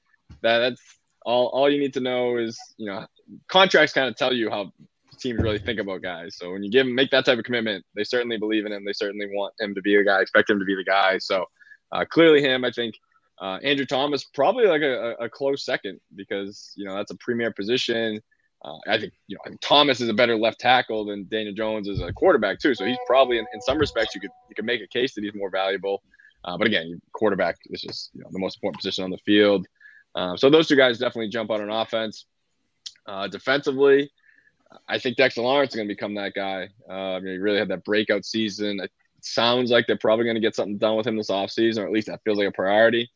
[0.42, 0.82] that that's
[1.26, 1.48] all.
[1.48, 3.06] All you need to know is you know
[3.48, 4.72] contracts kind of tell you how
[5.20, 6.36] teams really think about guys.
[6.38, 8.86] So when you give him make that type of commitment, they certainly believe in him.
[8.86, 11.18] They certainly want him to be a guy, expect him to be the guy.
[11.18, 11.46] So
[11.92, 12.96] uh, clearly him, I think
[13.42, 17.52] uh, Andrew Thomas probably like a, a, close second because you know that's a premier
[17.52, 18.22] position.
[18.64, 21.54] Uh, I think you know I think Thomas is a better left tackle than Daniel
[21.54, 22.76] Jones is a quarterback too.
[22.76, 25.24] So he's probably in, in some respects you could you could make a case that
[25.24, 26.04] he's more valuable.
[26.46, 29.68] Uh, but again, quarterback is just you know the most important position on the field.
[30.16, 32.26] Uh, so those two guys definitely jump out on offense.
[33.06, 34.12] Uh, defensively,
[34.88, 36.70] I think Dexter Lawrence is going to become that guy.
[36.90, 38.80] Uh, I mean, he really had that breakout season.
[38.80, 41.86] It sounds like they're probably going to get something done with him this offseason, or
[41.86, 43.10] at least that feels like a priority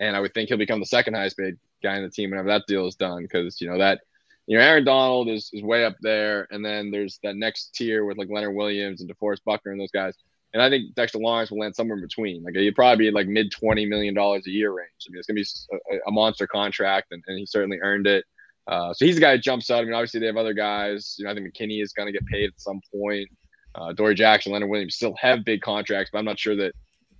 [0.00, 2.48] and I would think he'll become the second highest paid guy in the team whenever
[2.48, 3.22] that deal is done.
[3.22, 4.00] Because you know that,
[4.46, 8.04] you know, Aaron Donald is, is way up there, and then there's that next tier
[8.04, 10.14] with like Leonard Williams and DeForest Buckner and those guys.
[10.54, 12.42] And I think Dexter Lawrence will land somewhere in between.
[12.44, 14.88] Like he'd probably be like mid twenty million dollars a year range.
[15.06, 18.24] I mean, it's gonna be a, a monster contract, and, and he certainly earned it.
[18.66, 19.82] Uh, so he's the guy that jumps out.
[19.82, 21.16] I mean, obviously they have other guys.
[21.18, 23.28] You know, I think McKinney is to get paid at some point.
[23.74, 26.72] Uh, Dory Jackson, Leonard Williams still have big contracts, but I'm not sure that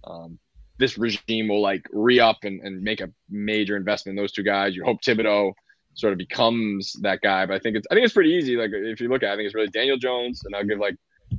[0.04, 0.38] um,
[0.78, 4.42] this regime will like re up and, and make a major investment in those two
[4.42, 4.76] guys.
[4.76, 5.52] You hope Thibodeaux
[5.94, 8.56] sort of becomes that guy, but I think it's I think it's pretty easy.
[8.56, 10.78] Like if you look at, it, I think it's really Daniel Jones, and I'll give
[10.78, 10.96] like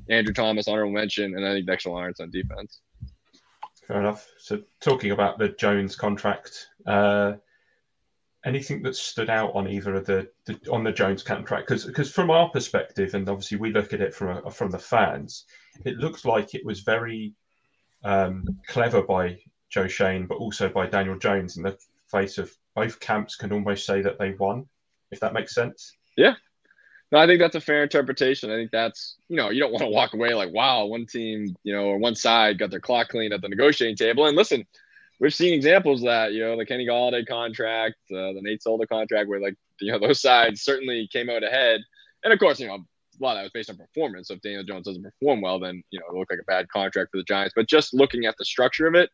[0.09, 2.81] Andrew Thomas honorable mention, and I think Dexter Lawrence on defense.
[3.87, 4.27] Fair enough.
[4.39, 7.33] So talking about the Jones contract, uh,
[8.45, 11.67] anything that stood out on either of the, the on the Jones contract?
[11.67, 14.79] Because because from our perspective, and obviously we look at it from a, from the
[14.79, 15.45] fans,
[15.85, 17.33] it looks like it was very
[18.03, 21.77] um, clever by Joe Schoen, but also by Daniel Jones in the
[22.09, 24.65] face of both camps can almost say that they won,
[25.11, 25.95] if that makes sense.
[26.17, 26.35] Yeah.
[27.11, 28.51] No, I think that's a fair interpretation.
[28.51, 31.55] I think that's, you know, you don't want to walk away like, wow, one team,
[31.63, 34.25] you know, or one side got their clock cleaned at the negotiating table.
[34.25, 34.65] And listen,
[35.19, 38.87] we've seen examples of that, you know, the Kenny Golladay contract, uh, the Nate Solder
[38.87, 41.81] contract, where like, you know, those sides certainly came out ahead.
[42.23, 44.27] And of course, you know, a lot of that was based on performance.
[44.27, 46.67] So if Daniel Jones doesn't perform well, then you know it looked like a bad
[46.69, 47.53] contract for the Giants.
[47.55, 49.09] But just looking at the structure of it,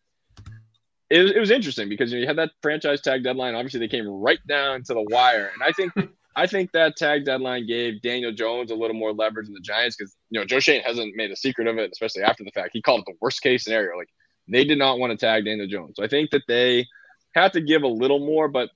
[1.10, 3.54] it was, it was interesting because you, know, you had that franchise tag deadline.
[3.54, 5.94] Obviously, they came right down to the wire, and I think
[6.36, 9.96] I think that tag deadline gave Daniel Jones a little more leverage in the Giants
[9.98, 12.70] because you know Joe Schoen hasn't made a secret of it, especially after the fact.
[12.74, 13.98] He called it the worst case scenario.
[13.98, 14.10] Like
[14.48, 15.96] they did not want to tag Daniel Jones.
[15.98, 16.88] So I think that they
[17.36, 18.70] have to give a little more, but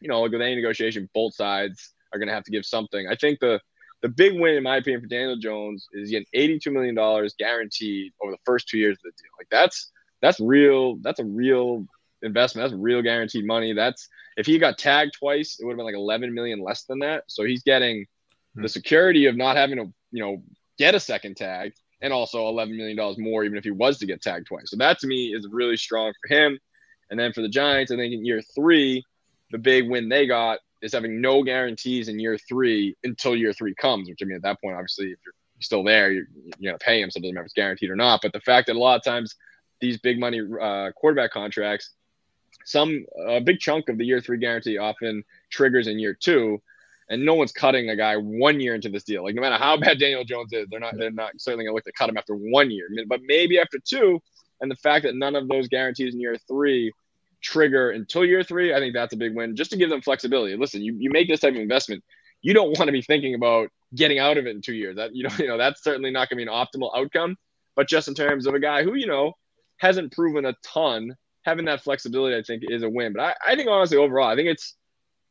[0.00, 3.06] you know, with any negotiation, both sides are going to have to give something.
[3.08, 3.60] I think the
[4.02, 8.30] the big win, in my opinion, for Daniel Jones is getting $82 million guaranteed over
[8.30, 9.30] the first two years of the deal.
[9.38, 10.96] Like that's that's real.
[11.02, 11.86] That's a real
[12.26, 12.68] investment.
[12.68, 13.72] That's real guaranteed money.
[13.72, 16.98] That's if he got tagged twice, it would have been like 11 million less than
[17.00, 17.24] that.
[17.28, 18.06] So he's getting
[18.54, 18.62] hmm.
[18.62, 20.42] the security of not having to, you know,
[20.78, 24.06] get a second tag and also 11 million dollars more even if he was to
[24.06, 24.70] get tagged twice.
[24.70, 26.58] So that to me is really strong for him.
[27.10, 29.02] And then for the Giants, I think in year three,
[29.50, 33.74] the big win they got is having no guarantees in year three until year three
[33.74, 36.26] comes, which I mean, at that point, obviously, if you're still there, you're,
[36.58, 37.10] you're going to pay him.
[37.10, 38.20] So it doesn't matter if it's guaranteed or not.
[38.22, 39.34] But the fact that a lot of times
[39.80, 41.90] these big money uh, quarterback contracts,
[42.66, 46.60] some a big chunk of the year three guarantee often triggers in year two.
[47.08, 49.22] And no one's cutting a guy one year into this deal.
[49.22, 51.84] Like no matter how bad Daniel Jones is, they're not they're not certainly gonna look
[51.84, 52.88] to cut him after one year.
[53.06, 54.20] But maybe after two,
[54.60, 56.92] and the fact that none of those guarantees in year three
[57.42, 60.56] trigger until year three, I think that's a big win just to give them flexibility.
[60.56, 62.02] Listen, you, you make this type of investment,
[62.42, 64.96] you don't want to be thinking about getting out of it in two years.
[64.96, 67.36] That you know, you know, that's certainly not to be an optimal outcome.
[67.76, 69.34] But just in terms of a guy who, you know,
[69.78, 71.14] hasn't proven a ton,
[71.46, 73.12] having that flexibility, I think, is a win.
[73.14, 74.74] But I, I think honestly, overall, I think it's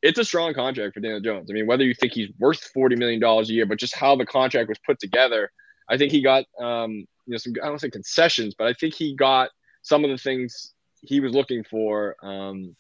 [0.01, 1.51] it's a strong contract for Daniel Jones.
[1.51, 4.15] I mean, whether you think he's worth forty million dollars a year, but just how
[4.15, 5.51] the contract was put together,
[5.89, 8.95] I think he got um, you know some I don't say concessions, but I think
[8.95, 9.49] he got
[9.81, 12.15] some of the things he was looking for.
[12.23, 12.75] Um,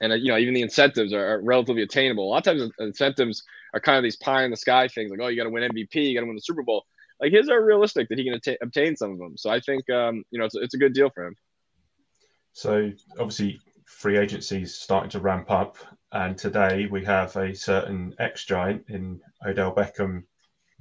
[0.00, 2.24] and uh, you know even the incentives are, are, relatively attainable.
[2.24, 3.42] A lot of times incentives
[3.74, 5.70] are kind of these pie in the sky things, like oh you got to win
[5.70, 6.84] MVP, you got to win the Super Bowl.
[7.20, 9.36] Like his are realistic that he can att- obtain some of them.
[9.36, 11.36] So I think um, you know it's, it's a good deal for him.
[12.52, 15.76] So obviously free agency is starting to ramp up,
[16.12, 20.24] and today we have a certain ex giant in Odell Beckham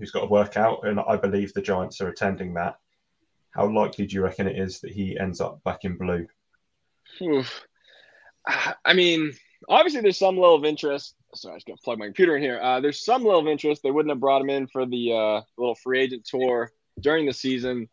[0.02, 2.78] who's got a workout, and I believe the Giants are attending that.
[3.52, 6.26] How likely do you reckon it is that he ends up back in blue?
[7.22, 7.62] Oof.
[8.86, 9.32] I mean,
[9.70, 11.16] obviously there's some level of interest.
[11.36, 12.60] Sorry, I just got to plug my computer in here.
[12.60, 13.84] Uh, there's some level of interest.
[13.84, 17.34] They wouldn't have brought him in for the uh, little free agent tour during the
[17.34, 17.88] season.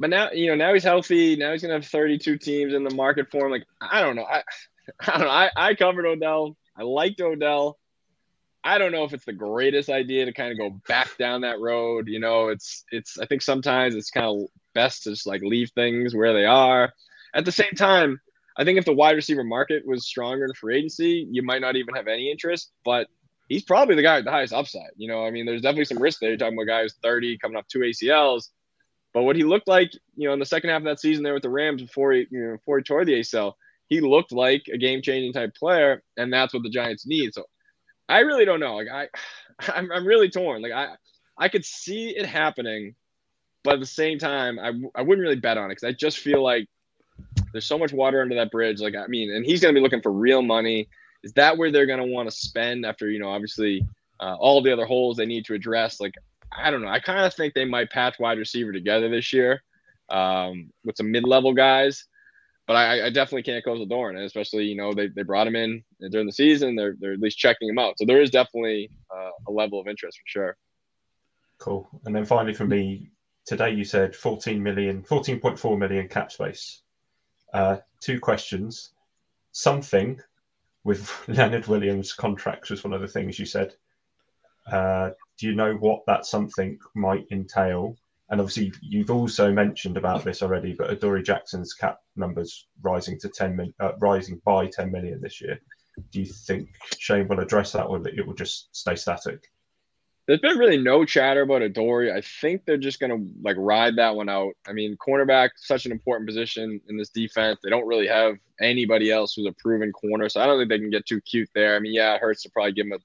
[0.00, 1.36] But now, you know, now he's healthy.
[1.36, 3.52] Now he's gonna have 32 teams in the market for him.
[3.52, 4.24] Like, I don't know.
[4.24, 4.42] I,
[5.06, 5.28] I don't know.
[5.28, 6.56] I, I covered Odell.
[6.76, 7.78] I liked Odell.
[8.64, 11.60] I don't know if it's the greatest idea to kind of go back down that
[11.60, 12.08] road.
[12.08, 13.18] You know, it's it's.
[13.18, 16.92] I think sometimes it's kind of best to just like leave things where they are.
[17.34, 18.20] At the same time,
[18.56, 21.76] I think if the wide receiver market was stronger in free agency, you might not
[21.76, 22.72] even have any interest.
[22.86, 23.06] But
[23.48, 24.92] he's probably the guy with the highest upside.
[24.96, 26.30] You know, I mean, there's definitely some risk there.
[26.30, 28.48] You're talking about a guy who's 30, coming off two ACLs.
[29.12, 31.34] But what he looked like, you know, in the second half of that season there
[31.34, 33.54] with the Rams before he, you know, before he tore the ACL,
[33.88, 37.34] he looked like a game-changing type player, and that's what the Giants need.
[37.34, 37.44] So
[38.08, 38.76] I really don't know.
[38.76, 39.08] Like I,
[39.74, 40.62] I'm, I'm really torn.
[40.62, 40.94] Like I,
[41.36, 42.94] I could see it happening,
[43.64, 46.18] but at the same time, I, I wouldn't really bet on it because I just
[46.18, 46.68] feel like
[47.52, 48.80] there's so much water under that bridge.
[48.80, 50.88] Like, I mean, and he's to be looking for real money.
[51.22, 53.86] Is that where they're to want to spend after, you know, obviously
[54.20, 56.00] uh, all the other holes they need to address?
[56.00, 56.14] Like,
[56.52, 56.88] I don't know.
[56.88, 59.62] I kind of think they might patch wide receiver together this year
[60.08, 62.06] um, with some mid level guys.
[62.66, 65.48] But I, I, definitely can't close the door, and especially you know they, they brought
[65.48, 66.76] him in during the season.
[66.76, 69.88] They're they're at least checking him out, so there is definitely uh, a level of
[69.88, 70.56] interest for sure.
[71.58, 71.88] Cool.
[72.04, 73.10] And then finally, for me,
[73.44, 76.82] today you said 14 million, 14.4 million cap space.
[77.52, 78.92] Uh, two questions.
[79.52, 80.20] Something
[80.84, 83.74] with Leonard Williams' contracts was one of the things you said.
[84.70, 87.96] Uh, do you know what that something might entail?
[88.28, 93.28] And obviously, you've also mentioned about this already, but Adoree Jackson's cap numbers rising to
[93.28, 95.58] 10 million, uh, rising by 10 million this year.
[96.12, 99.50] Do you think Schoen will address that, or that it will just stay static?
[100.26, 102.12] There's been really no chatter about Adoree.
[102.12, 104.52] I think they're just gonna like ride that one out.
[104.68, 107.58] I mean, cornerback such an important position in this defense.
[107.64, 110.78] They don't really have anybody else who's a proven corner, so I don't think they
[110.78, 111.74] can get too cute there.
[111.74, 112.98] I mean, yeah, it hurts to probably give him a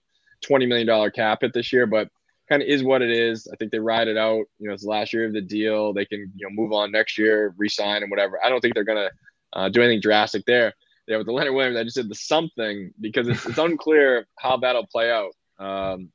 [0.46, 2.10] twenty million dollar cap hit this year, but
[2.48, 3.48] kind of is what it is.
[3.52, 4.46] I think they ride it out.
[4.60, 5.94] You know, it's the last year of the deal.
[5.94, 8.40] They can you know move on next year, resign and whatever.
[8.44, 9.12] I don't think they're gonna
[9.54, 10.74] uh, do anything drastic there.
[11.08, 14.58] Yeah, with the Leonard Williams, I just did the something because it's, it's unclear how
[14.58, 15.32] that'll play out.
[15.60, 16.10] Um,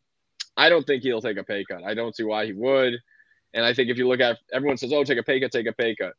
[0.57, 1.85] I don't think he'll take a pay cut.
[1.85, 2.95] I don't see why he would.
[3.55, 5.67] And I think if you look at everyone says, "Oh, take a pay cut, take
[5.67, 6.13] a pay cut."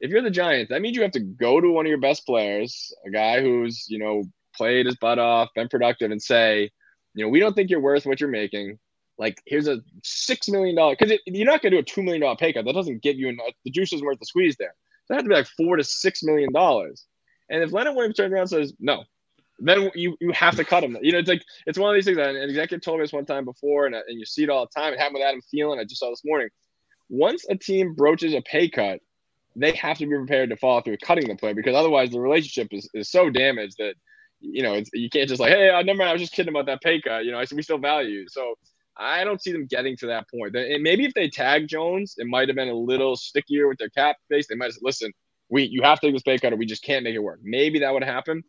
[0.00, 2.26] If you're the Giants, that means you have to go to one of your best
[2.26, 4.24] players, a guy who's you know
[4.54, 6.70] played his butt off, been productive, and say,
[7.14, 8.78] you know, we don't think you're worth what you're making.
[9.18, 12.36] Like, here's a six million dollar because you're not to do a two million dollar
[12.36, 12.64] pay cut.
[12.64, 13.52] That doesn't give you enough.
[13.64, 14.74] The juice isn't worth the squeeze there.
[15.06, 17.06] So that has to be like four to six million dollars.
[17.50, 19.04] And if Leonard Williams turns around and says no,
[19.58, 20.96] then you you have to cut him.
[21.00, 22.18] You know, it's like it's one of these things.
[22.18, 24.80] An executive told me this one time before, and, and you see it all the
[24.80, 24.92] time.
[24.92, 25.78] It happened with Adam Thielen.
[25.78, 26.48] I just saw this morning.
[27.08, 29.00] Once a team broaches a pay cut,
[29.54, 32.68] they have to be prepared to follow through cutting the player because otherwise the relationship
[32.72, 33.94] is, is so damaged that
[34.40, 36.66] you know you can't just like hey I never mind, I was just kidding about
[36.66, 37.24] that pay cut.
[37.24, 38.28] You know, I we still value you.
[38.28, 38.54] So
[38.96, 40.54] I don't see them getting to that point.
[40.54, 43.88] And maybe if they tag Jones, it might have been a little stickier with their
[43.90, 44.46] cap base.
[44.46, 45.12] They might have said, listen,
[45.48, 47.40] we you have to take this pay cut or we just can't make it work.
[47.42, 48.44] Maybe that would happen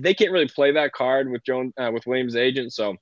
[0.00, 2.72] they can't really play that card with Jones uh, with Williams' agent.
[2.72, 2.96] So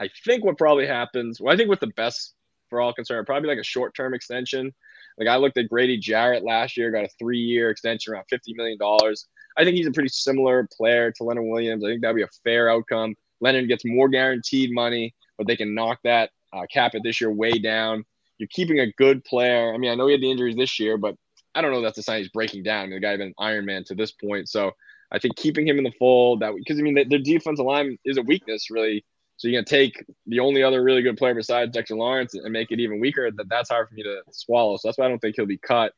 [0.00, 1.40] I think what probably happens.
[1.40, 2.34] Well, I think with the best
[2.70, 4.72] for all concerned, probably like a short term extension.
[5.18, 8.54] Like I looked at Grady Jarrett last year, got a three year extension around fifty
[8.54, 9.26] million dollars.
[9.56, 11.84] I think he's a pretty similar player to Leonard Williams.
[11.84, 13.14] I think that'd be a fair outcome.
[13.40, 17.30] Leonard gets more guaranteed money, but they can knock that uh, cap it this year
[17.30, 18.04] way down.
[18.38, 19.72] You're keeping a good player.
[19.72, 21.14] I mean, I know he had the injuries this year, but
[21.54, 22.80] I don't know that's a sign he's breaking down.
[22.80, 24.72] I mean, the guy been Iron Man to this point, so
[25.10, 28.18] I think keeping him in the fold that because I mean their defensive line is
[28.18, 29.04] a weakness really.
[29.36, 32.72] So you're gonna take the only other really good player besides Dexter Lawrence and make
[32.72, 33.30] it even weaker.
[33.30, 34.76] That that's hard for me to swallow.
[34.76, 35.92] So that's why I don't think he'll be cut.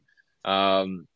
[0.44, 1.08] Um,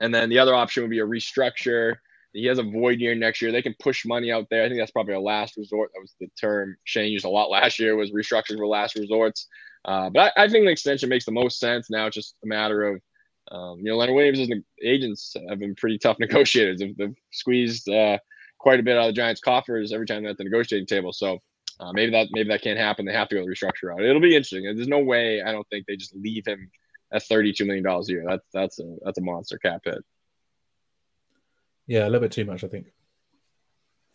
[0.00, 1.96] and then the other option would be a restructure.
[2.32, 3.50] He has a void year next year.
[3.52, 4.64] They can push money out there.
[4.64, 5.90] I think that's probably a last resort.
[5.94, 7.96] That was the term Schoen used a lot last year.
[7.96, 9.46] Was restructuring for last resorts.
[9.84, 11.88] Uh, but I, I think the extension makes the most sense.
[11.90, 13.00] Now it's just a matter of
[13.52, 16.80] um, you know, Leonard Williams' The agents have been pretty tough negotiators.
[16.80, 18.18] They've, they've squeezed uh,
[18.58, 21.12] quite a bit out of the Giants' coffers every time they're at the negotiating table.
[21.12, 21.38] So
[21.78, 23.04] Uh, maybe that maybe that can't happen.
[23.04, 24.02] They have to go the restructure out.
[24.02, 24.64] It'll be interesting.
[24.64, 26.70] There's no way I don't think they just leave him
[27.12, 28.24] at 32 million dollars a year.
[28.26, 30.02] That's that's a that's a monster cap hit.
[31.86, 32.86] Yeah, a little bit too much, I think.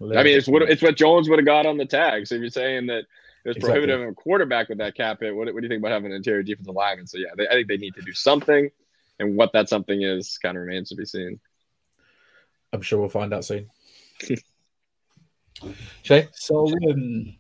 [0.02, 2.26] I mean, it's what it's what Jones would have got on the tag.
[2.26, 3.08] So if you're saying that it
[3.46, 3.82] was exactly.
[3.82, 6.12] prohibitive of a quarterback with that cap hit, what, what do you think about having
[6.12, 7.06] an interior defensive lineman?
[7.06, 8.72] So yeah, they, I think they need to do something,
[9.20, 11.40] and what that something is kind of remains to be seen.
[12.74, 13.70] I'm sure we'll find out soon.
[16.04, 16.28] Shay?
[16.34, 17.36] So um,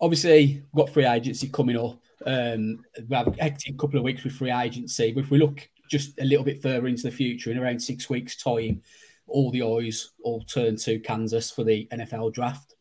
[0.00, 1.98] obviously we've got free agency coming up.
[2.26, 5.12] Um, we have acting a hectic couple of weeks with free agency.
[5.12, 8.08] But if we look just a little bit further into the future, in around six
[8.08, 8.82] weeks' time,
[9.26, 12.74] all the eyes all turn to Kansas for the NFL draft.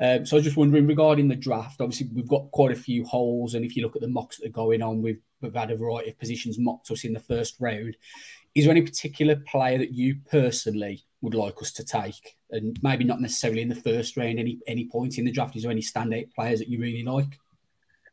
[0.00, 1.80] Um, so I was just wondering regarding the draft.
[1.80, 4.46] Obviously, we've got quite a few holes, and if you look at the mocks that
[4.46, 7.56] are going on, we've we've had a variety of positions mocked us in the first
[7.60, 7.96] round.
[8.54, 13.04] Is there any particular player that you personally would like us to take, and maybe
[13.04, 15.56] not necessarily in the first round, any any point in the draft?
[15.56, 17.38] Is there any standout players that you really like?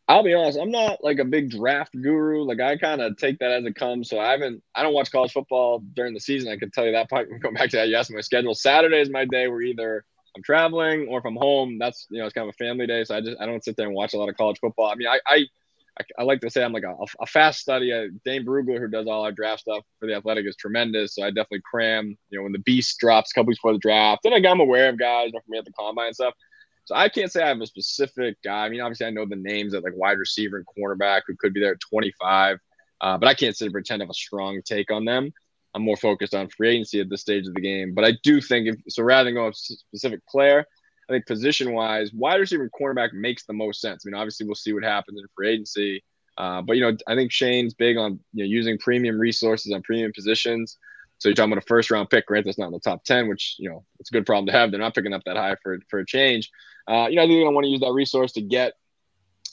[0.10, 2.42] I'll be honest, I'm not like a big draft guru.
[2.42, 4.10] Like I kind of take that as it comes.
[4.10, 6.52] So I haven't, I don't watch college football during the season.
[6.52, 7.30] I can tell you that part.
[7.42, 8.56] Going back to that, you asked my schedule.
[8.56, 10.04] Saturday is my day where either
[10.36, 13.04] I'm traveling or if I'm home, that's you know it's kind of a family day.
[13.04, 14.88] So I just I don't sit there and watch a lot of college football.
[14.88, 15.46] I mean, I I,
[16.18, 17.92] I like to say I'm like a, a fast study.
[18.26, 21.14] Dane Brugler, who does all our draft stuff for the Athletic, is tremendous.
[21.14, 22.18] So I definitely cram.
[22.32, 24.90] You know, when the beast drops a couple weeks before the draft, then I'm aware
[24.90, 26.34] of guys you know, from me at the combine and stuff.
[26.86, 28.66] So I can't say I have a specific guy.
[28.66, 31.54] I mean, obviously I know the names at like wide receiver and cornerback who could
[31.54, 32.58] be there at 25,
[33.02, 35.32] uh, but I can't sit and pretend I have a strong take on them.
[35.76, 37.94] I'm more focused on free agency at this stage of the game.
[37.94, 40.66] But I do think if so, rather than going a specific player,
[41.10, 44.04] I think position wise, wide receiver and cornerback makes the most sense.
[44.06, 46.04] I mean, obviously we'll see what happens in free agency.
[46.38, 49.82] Uh, but you know, I think Shane's big on you know using premium resources on
[49.82, 50.78] premium positions.
[51.20, 52.44] So you're talking about a first round pick, right?
[52.44, 54.72] That's not in the top 10, which, you know, it's a good problem to have.
[54.72, 56.50] They're not picking up that high for, for a change.
[56.88, 58.74] Uh, you know, I think they want to use that resource to get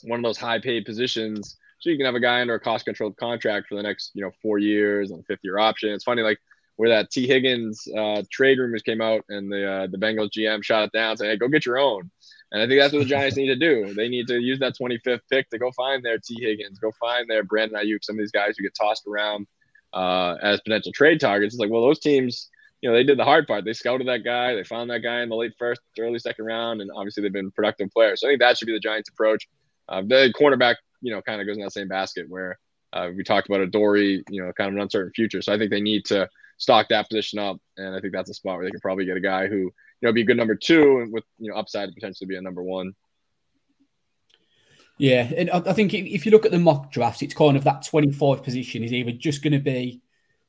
[0.03, 2.85] one of those high paid positions so you can have a guy under a cost
[2.85, 5.89] controlled contract for the next, you know, four years and a fifth year option.
[5.89, 6.39] It's funny, like
[6.77, 10.63] where that Tee Higgins uh, trade rumors came out and the uh, the Bengals GM
[10.63, 12.09] shot it down, saying, "Hey, go get your own."
[12.51, 13.93] And I think that's what the Giants need to do.
[13.93, 17.29] They need to use that 25th pick to go find their Tee Higgins, go find
[17.29, 19.47] their Brandon Aiyuk, some of these guys who get tossed around
[19.97, 21.55] uh, as potential trade targets.
[21.55, 22.49] It's like, well, those teams,
[22.81, 23.65] you know, they did the hard part.
[23.65, 24.53] They scouted that guy.
[24.53, 27.49] They found that guy in the late first, early second round, and obviously they've been
[27.49, 28.21] productive players.
[28.21, 29.47] So I think that should be the Giants' approach.
[29.89, 32.59] Uh, the cornerback, you know, kind of goes in that same basket where
[32.93, 35.41] uh, we talked about Adoree', you know, kind of an uncertain future.
[35.41, 38.35] So I think they need to stock that position up, and I think that's a
[38.35, 40.55] spot where they can probably get a guy who, you know, be a good number
[40.55, 42.93] two and with you know upside to potentially be a number one.
[44.97, 47.85] Yeah, and I think if you look at the mock drafts, it's kind of that
[47.85, 50.01] 25 position is either just going to be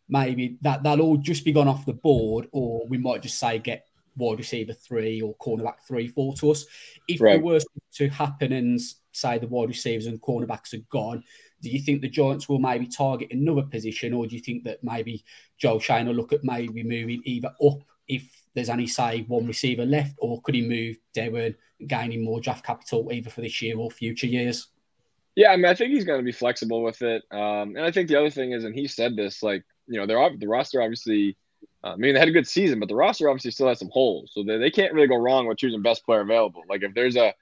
[0.09, 3.59] maybe that that'll all just be gone off the board, or we might just say
[3.59, 6.65] get wide receiver three or cornerback three, four to us.
[7.07, 7.39] If right.
[7.39, 8.81] the worst to happen and
[9.13, 11.23] say the wide receivers and cornerbacks are gone,
[11.61, 14.83] do you think the Giants will maybe target another position, or do you think that
[14.83, 15.25] maybe
[15.59, 19.85] Joe Schoen will look at maybe moving either up if there's only say one receiver
[19.85, 21.55] left, or could he move Derwin,
[21.87, 24.69] gaining more draft capital either for this year or future years?
[25.37, 27.91] Yeah, I mean, I think he's going to be flexible with it, um, and I
[27.91, 30.83] think the other thing is, and he said this, like you know, they're the roster
[30.83, 31.37] obviously.
[31.83, 33.91] Uh, I mean, they had a good season, but the roster obviously still has some
[33.93, 36.63] holes, so they, they can't really go wrong with choosing best player available.
[36.69, 37.33] Like if there's a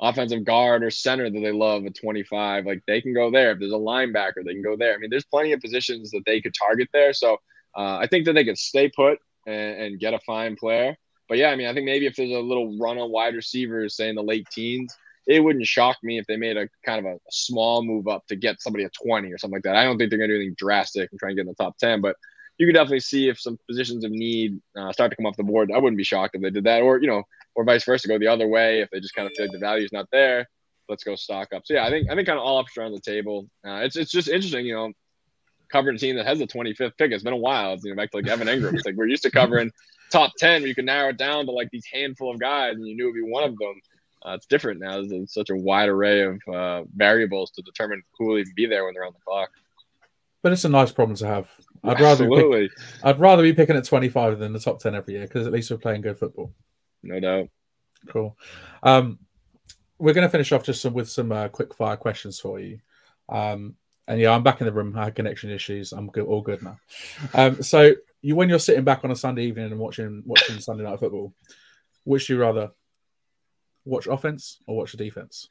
[0.00, 3.52] offensive guard or center that they love at 25, like they can go there.
[3.52, 4.94] If there's a linebacker, they can go there.
[4.94, 7.12] I mean, there's plenty of positions that they could target there.
[7.12, 7.34] So
[7.76, 10.96] uh, I think that they could stay put and, and, get a fine player.
[11.28, 13.96] But yeah, I mean, I think maybe if there's a little run on wide receivers,
[13.96, 14.94] say in the late teens,
[15.26, 18.26] it wouldn't shock me if they made a kind of a, a small move up
[18.28, 19.76] to get somebody at 20 or something like that.
[19.76, 21.54] I don't think they're going to do anything drastic and try and get in the
[21.54, 22.16] top 10, but
[22.58, 25.42] you could definitely see if some positions of need uh, start to come off the
[25.42, 25.70] board.
[25.72, 27.22] I wouldn't be shocked if they did that, or you know,
[27.54, 29.58] or vice versa, go the other way if they just kind of feel like the
[29.58, 30.48] value is not there.
[30.88, 31.62] Let's go stock up.
[31.64, 33.48] So yeah, I think I think kind of all options are on the table.
[33.66, 34.92] Uh, it's it's just interesting, you know,
[35.68, 37.12] covering a team that has the 25th pick.
[37.12, 37.74] It's been a while.
[37.74, 38.74] It's, you know, back to like Evan Engram.
[38.74, 39.70] It's like we're used to covering
[40.10, 42.94] top 10 you can narrow it down to like these handful of guys and you
[42.94, 43.80] knew it'd be one of them.
[44.24, 45.02] Uh, it's different now.
[45.02, 48.84] There's such a wide array of uh, variables to determine who will even be there
[48.84, 49.50] when they're on the clock.
[50.42, 51.48] But it's a nice problem to have.
[51.84, 52.70] I'd rather pick,
[53.04, 55.70] I'd rather be picking at 25 than the top 10 every year because at least
[55.70, 56.52] we're playing good football.
[57.02, 57.48] No doubt.
[58.08, 58.36] Cool.
[58.82, 59.18] Um,
[59.98, 62.80] we're going to finish off just some, with some uh, quick fire questions for you.
[63.28, 63.76] Um,
[64.08, 64.96] and yeah, I'm back in the room.
[64.96, 65.92] I had connection issues.
[65.92, 66.78] I'm good, all good now.
[67.34, 67.92] Um, so
[68.22, 71.32] you, when you're sitting back on a Sunday evening and watching watching Sunday night football,
[72.04, 72.70] which do you rather
[73.84, 75.48] watch offense or watch the defense?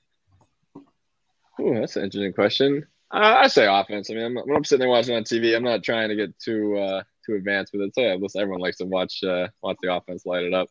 [1.59, 2.85] Ooh, that's an interesting question.
[3.11, 4.09] Uh, I say offense.
[4.09, 6.37] I mean, I'm, when I'm sitting there watching on TV, I'm not trying to get
[6.39, 7.95] too uh, too advanced with it.
[7.95, 10.69] So yeah, listen, everyone likes to watch uh, watch the offense light it up.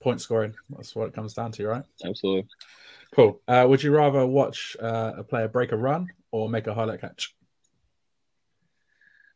[0.00, 0.54] point scoring.
[0.70, 1.84] That's what it comes down to, right?
[2.04, 2.48] Absolutely.
[3.16, 3.40] Cool.
[3.48, 7.00] Uh, would you rather watch uh, a player break a run or make a highlight
[7.00, 7.34] catch?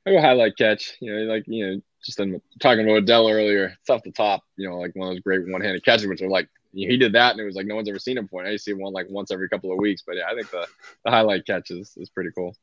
[0.07, 0.99] I go highlight catch.
[1.01, 3.79] You know, like you know, just in, talking about Dell earlier.
[3.81, 4.43] It's off the top.
[4.59, 7.33] You know, like one of those great one-handed catches, which are like he did that,
[7.33, 8.43] and it was like no one's ever seen him before.
[8.43, 10.03] And I see one like once every couple of weeks.
[10.07, 10.67] But yeah, I think the,
[11.07, 12.55] the highlight catch is, is pretty cool.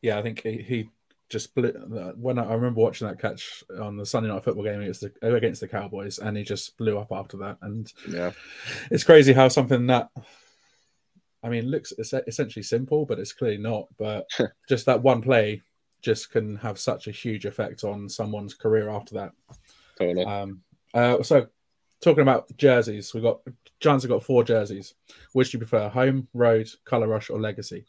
[0.00, 0.90] Yeah, I think he, he
[1.28, 1.70] just blew,
[2.16, 5.34] when I, I, remember watching that catch on the Sunday night football game against the
[5.34, 7.58] against the Cowboys, and he just blew up after that.
[7.62, 8.32] And yeah,
[8.90, 10.10] it's crazy how something that
[11.42, 13.88] I mean looks essentially simple, but it's clearly not.
[13.98, 14.26] But
[14.68, 15.62] just that one play
[16.00, 19.32] just can have such a huge effect on someone's career after that.
[19.98, 20.24] Totally.
[20.24, 20.62] Um,
[20.94, 21.48] uh, so
[22.00, 23.40] talking about jerseys, we got
[23.80, 24.94] Giants have got four jerseys.
[25.32, 27.84] Which do you prefer, home, road, color rush, or legacy?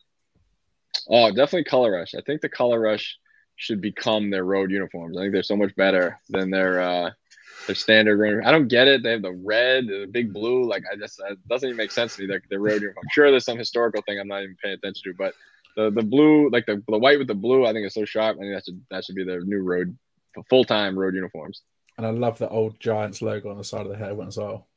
[1.10, 2.14] Oh, definitely color rush.
[2.16, 3.18] I think the color rush
[3.60, 5.18] should become their road uniforms.
[5.18, 7.12] I think they're so much better than their uh,
[7.68, 8.43] their standard.
[8.45, 9.03] I don't get it.
[9.03, 10.64] They have the red, the big blue.
[10.64, 12.28] Like I just it doesn't even make sense to me.
[12.28, 13.03] Their, their road uniform.
[13.05, 15.34] I'm sure there's some historical thing I'm not even paying attention to, but
[15.76, 18.38] the the blue, like the, the white with the blue, I think is so sharp.
[18.38, 19.97] I think that should that should be their new road
[20.49, 21.62] full time road uniforms.
[21.97, 24.70] And I love the old Giants logo on the side of the helmet as well.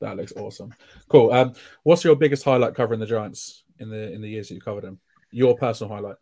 [0.00, 0.74] That looks awesome.
[1.08, 1.32] Cool.
[1.32, 1.52] Um,
[1.84, 4.82] what's your biggest highlight covering the Giants in the in the years that you covered
[4.82, 4.98] them?
[5.30, 6.16] Your personal highlight.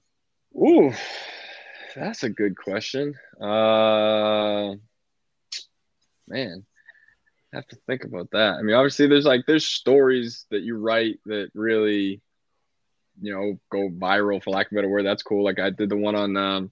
[0.54, 0.92] Ooh,
[1.94, 3.14] that's a good question.
[3.40, 4.74] Uh,
[6.28, 6.64] man,
[7.52, 8.54] I have to think about that.
[8.54, 12.20] I mean, obviously, there's like there's stories that you write that really,
[13.20, 15.04] you know, go viral for lack of a better word.
[15.04, 15.44] That's cool.
[15.44, 16.70] Like I did the one on um,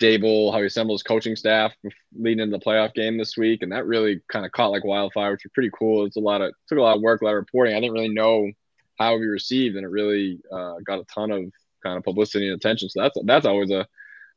[0.00, 1.72] Daboll, how he assembles coaching staff
[2.14, 5.32] leading into the playoff game this week, and that really kind of caught like wildfire,
[5.32, 6.04] which was pretty cool.
[6.04, 7.74] It's a lot of took a lot of work, a lot of reporting.
[7.74, 8.50] I didn't really know
[8.98, 11.44] how it would be received, and it really uh, got a ton of
[11.82, 12.88] kind of publicity and attention.
[12.88, 13.86] So that's that's always a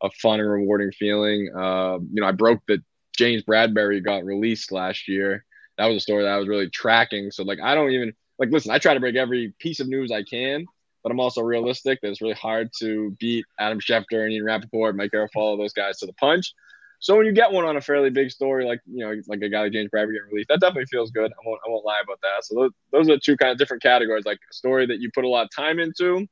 [0.01, 1.51] a fun and rewarding feeling.
[1.55, 2.81] Uh, you know, I broke that
[3.17, 5.45] James Bradberry got released last year.
[5.77, 7.31] That was a story that I was really tracking.
[7.31, 8.71] So like, I don't even like listen.
[8.71, 10.65] I try to break every piece of news I can,
[11.03, 14.95] but I'm also realistic that it's really hard to beat Adam Schefter and Ian Rapoport,
[14.95, 16.53] Mike Garafolo, those guys to the punch.
[16.99, 19.49] So when you get one on a fairly big story, like you know, like a
[19.49, 21.31] guy like James Bradberry getting released, that definitely feels good.
[21.31, 22.43] I won't, I won't lie about that.
[22.43, 25.23] So those, those are two kind of different categories, like a story that you put
[25.23, 26.25] a lot of time into,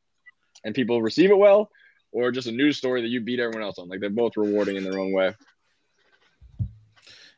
[0.64, 1.70] and people receive it well,
[2.14, 3.90] or just a news story that you beat everyone else on.
[3.90, 5.34] Like they're both rewarding in their own way.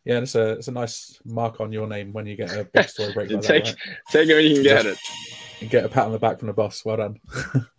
[0.03, 2.87] Yeah, it's a it's a nice mark on your name when you get a big
[2.89, 3.75] story break like take, that.
[3.87, 3.97] Right?
[4.11, 4.99] Take it when you can get it.
[5.61, 6.85] And get a pat on the back from the boss.
[6.85, 7.19] Well done.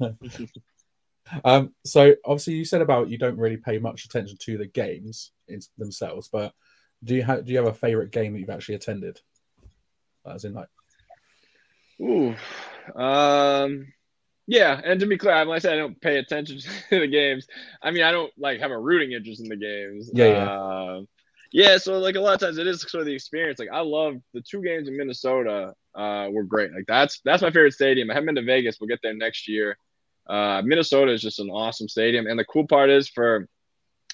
[1.45, 5.31] um, so obviously you said about you don't really pay much attention to the games
[5.47, 6.53] in themselves, but
[7.05, 9.21] do you have do you have a favorite game that you've actually attended?
[10.27, 10.69] As in like,
[12.01, 12.35] ooh,
[13.01, 13.87] um,
[14.47, 16.59] yeah, and to be clear, when I said I don't pay attention
[16.91, 17.47] to the games,
[17.83, 20.11] I mean I don't like have a rooting interest in the games.
[20.13, 20.51] Yeah, yeah.
[20.51, 21.01] Uh,
[21.53, 23.59] yeah, so like a lot of times it is sort of the experience.
[23.59, 26.73] Like I love the two games in Minnesota uh, were great.
[26.73, 28.11] Like that's that's my favorite stadium.
[28.11, 28.79] I haven't been to Vegas.
[28.81, 29.79] We'll get there next year.
[30.29, 33.49] Uh, Minnesota is just an awesome stadium, and the cool part is for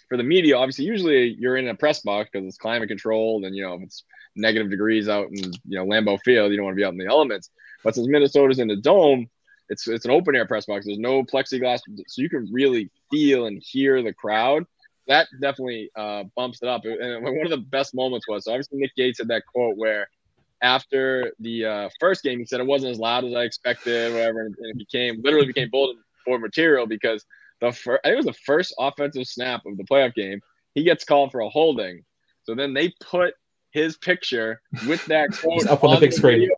[0.09, 0.57] for the media.
[0.57, 3.83] Obviously, usually you're in a press box because it's climate controlled, and you know if
[3.83, 4.05] it's
[4.37, 6.99] negative degrees out in you know Lambeau Field, you don't want to be out in
[6.99, 7.51] the elements.
[7.83, 9.28] But since Minnesota's in the dome,
[9.72, 10.84] it's it's an open air press box.
[10.84, 14.64] There's no plexiglass, so you can really feel and hear the crowd.
[15.08, 16.84] That definitely uh, bumps it up.
[16.84, 20.08] And one of the best moments was so obviously Nick Gates had that quote where
[20.60, 24.42] after the uh, first game he said it wasn't as loud as I expected, whatever,
[24.42, 27.24] and it became literally became bulletin board material because
[27.60, 30.40] the first I think it was the first offensive snap of the playoff game.
[30.74, 32.04] He gets called for a holding,
[32.44, 33.34] so then they put
[33.70, 36.50] his picture with that quote up on, the big screen.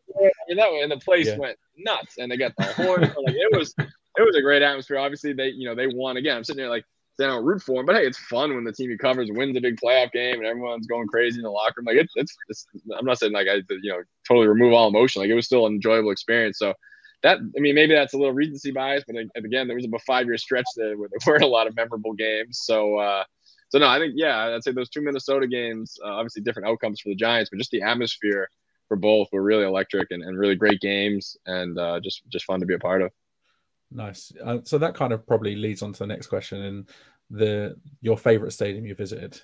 [0.48, 1.38] And that way, and the place yeah.
[1.38, 3.01] went nuts, and they got the horn.
[3.03, 4.99] like it was, it was a great atmosphere.
[4.99, 6.37] Obviously, they, you know, they won again.
[6.37, 6.85] I'm sitting there like,
[7.16, 9.57] they don't root for him, but hey, it's fun when the team he covers wins
[9.57, 11.87] a big playoff game and everyone's going crazy in the locker room.
[11.87, 12.66] Like it's, it's, it's
[12.99, 15.22] I'm not saying like I, you know, totally remove all emotion.
[15.22, 16.59] Like it was still an enjoyable experience.
[16.59, 16.75] So
[17.22, 20.27] that, I mean, maybe that's a little recency bias, but again, there was a five
[20.27, 22.61] year stretch there where there weren't a lot of memorable games.
[22.64, 23.25] So, uh,
[23.68, 27.01] so no, I think yeah, I'd say those two Minnesota games, uh, obviously different outcomes
[27.01, 28.49] for the Giants, but just the atmosphere
[28.89, 32.61] for both were really electric and, and really great games and uh, just just fun
[32.61, 33.11] to be a part of.
[33.91, 34.32] Nice.
[34.45, 36.62] Uh, so that kind of probably leads on to the next question.
[36.62, 36.89] And
[37.30, 39.41] the your favorite stadium you visited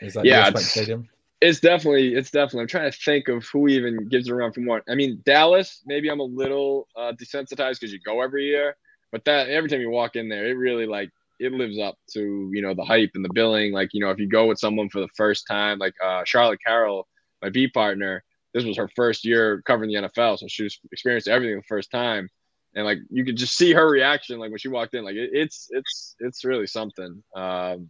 [0.00, 1.08] is that yeah, it's, Stadium?
[1.40, 2.62] It's definitely it's definitely.
[2.62, 4.82] I'm trying to think of who even gives a run for more.
[4.88, 5.82] I mean, Dallas.
[5.86, 8.76] Maybe I'm a little uh, desensitized because you go every year,
[9.10, 11.10] but that every time you walk in there, it really like
[11.40, 13.72] it lives up to you know the hype and the billing.
[13.72, 16.60] Like you know, if you go with someone for the first time, like uh, Charlotte
[16.64, 17.08] Carroll,
[17.40, 18.22] my B partner,
[18.54, 21.90] this was her first year covering the NFL, so she was experienced everything the first
[21.90, 22.28] time,
[22.74, 25.30] and like you could just see her reaction, like when she walked in, like it,
[25.32, 27.22] it's it's it's really something.
[27.34, 27.88] Um,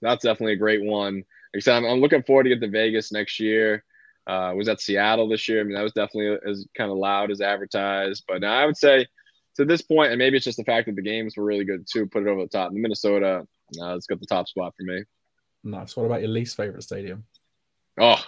[0.00, 1.16] that's definitely a great one.
[1.16, 1.24] Like
[1.56, 3.84] I said, I'm, I'm looking forward to get to Vegas next year.
[4.26, 5.60] Uh, was at Seattle this year.
[5.60, 8.24] I mean, that was definitely as kind of loud as advertised.
[8.28, 9.06] But I would say
[9.56, 11.86] to this point, and maybe it's just the fact that the games were really good
[11.90, 12.72] too, put it over the top.
[12.72, 13.46] Minnesota,
[13.80, 15.02] uh, it's got the top spot for me.
[15.64, 15.96] Nice.
[15.96, 17.24] What about your least favorite stadium?
[18.00, 18.22] Oh,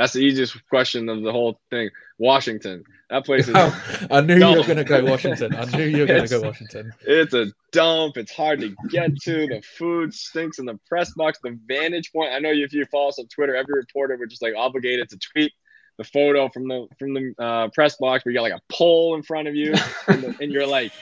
[0.00, 1.90] that's the easiest question of the whole thing.
[2.16, 2.84] Washington.
[3.10, 3.54] That place is.
[4.10, 4.54] I knew dump.
[4.54, 5.54] you were going to go Washington.
[5.54, 6.94] I knew you were going to go Washington.
[7.02, 8.16] It's a dump.
[8.16, 9.46] It's hard to get to.
[9.46, 11.38] The food stinks in the press box.
[11.42, 12.32] The vantage point.
[12.32, 15.18] I know if you follow us on Twitter, every reporter would just like obligated to
[15.18, 15.52] tweet
[15.98, 19.16] the photo from the from the uh, press box where you got like a pole
[19.16, 19.74] in front of you,
[20.08, 20.92] and, the, and you're like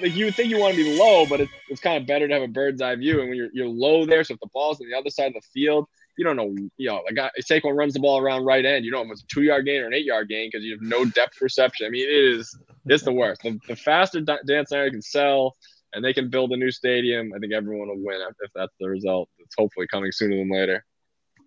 [0.00, 2.32] like you think you want to be low, but it's, it's kind of better to
[2.32, 3.20] have a bird's eye view.
[3.20, 5.34] And when you're, you're low there, so if the ball's on the other side of
[5.34, 5.86] the field,
[6.20, 9.06] you don't know, you know, like Saquon runs the ball around right end, you don't
[9.06, 10.82] know if it's a two yard gain or an eight yard gain because you have
[10.82, 11.86] no depth perception.
[11.86, 12.54] I mean, it is
[12.84, 13.42] it's the worst.
[13.42, 15.56] The, the faster Dan Snyder can sell
[15.94, 18.90] and they can build a new stadium, I think everyone will win if that's the
[18.90, 19.30] result.
[19.38, 20.84] It's hopefully coming sooner than later.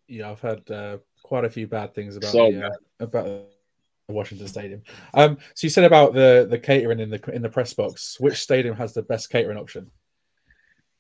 [0.08, 3.46] Yeah, I've heard uh, quite a few bad things about so the, uh, about the
[4.10, 4.82] Washington Stadium.
[5.14, 8.20] Um, so you said about the the catering in the in the press box.
[8.20, 9.92] Which stadium has the best catering option?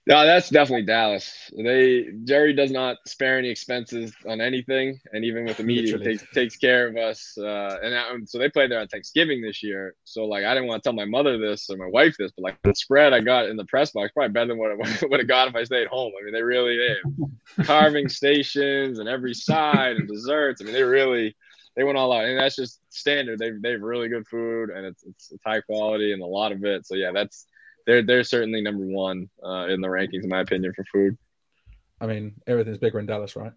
[0.05, 1.49] No, that's definitely Dallas.
[1.55, 6.25] They Jerry does not spare any expenses on anything, and even with the media, takes,
[6.33, 7.37] takes care of us.
[7.37, 9.95] Uh, and, that, so they played there on Thanksgiving this year.
[10.03, 12.43] So like, I didn't want to tell my mother this or my wife this, but
[12.43, 15.21] like the spread I got in the press box probably better than what I would
[15.21, 16.11] have got if I stayed home.
[16.19, 20.61] I mean, they really they carving stations and every side and desserts.
[20.61, 21.33] I mean, they really
[21.77, 23.39] they went all out, and that's just standard.
[23.39, 26.51] They've they have really good food, and it's, it's it's high quality and a lot
[26.51, 26.85] of it.
[26.85, 27.47] So yeah, that's
[27.85, 31.17] they're they're certainly number one uh, in the rankings in my opinion for food.
[31.99, 33.53] I mean, everything's bigger in Dallas, right?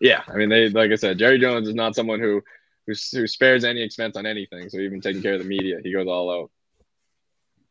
[0.00, 2.42] Yeah, I mean, they like I said, Jerry Jones is not someone who
[2.86, 4.68] who, who spares any expense on anything.
[4.68, 6.50] So even taking care of the media, he goes all out.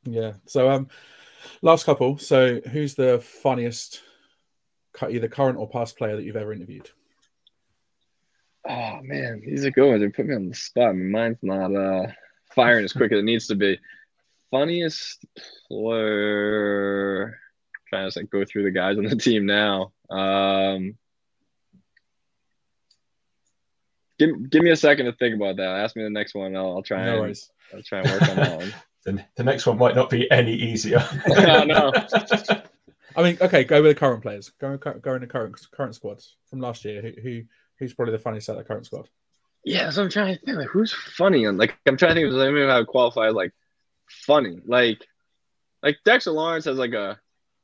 [0.06, 0.34] Yeah.
[0.48, 0.88] So um,
[1.62, 2.18] last couple.
[2.18, 4.02] So who's the funniest,
[5.08, 6.90] either current or past player that you've ever interviewed?
[8.68, 10.02] Oh man, these are good ones.
[10.02, 10.96] They put me on the spot.
[10.96, 12.08] My mind's not uh
[12.56, 13.80] firing as quick as it needs to be
[14.54, 15.26] funniest
[15.68, 17.26] player.
[17.26, 17.34] I'm
[17.90, 19.92] trying to like go through the guys on the team now.
[20.10, 20.96] Um,
[24.20, 25.80] give give me a second to think about that.
[25.84, 26.56] Ask me the next one.
[26.56, 27.36] I'll, I'll try no and
[27.74, 28.74] I'll try and work on that one.
[29.06, 31.06] The, the next one might not be any easier.
[31.28, 31.92] no, no.
[33.18, 34.54] I mean, okay, go with the current players.
[34.62, 37.02] Go go in the current current squads from last year.
[37.02, 37.42] Who, who
[37.78, 39.10] who's probably the funniest out of the current squad?
[39.66, 42.28] Yeah, so I'm trying to think like who's funny and like I'm trying to think
[42.30, 43.52] of like, maybe how to qualify like
[44.10, 44.60] funny.
[44.66, 45.06] Like
[45.82, 47.20] like Dexter Lawrence has like a,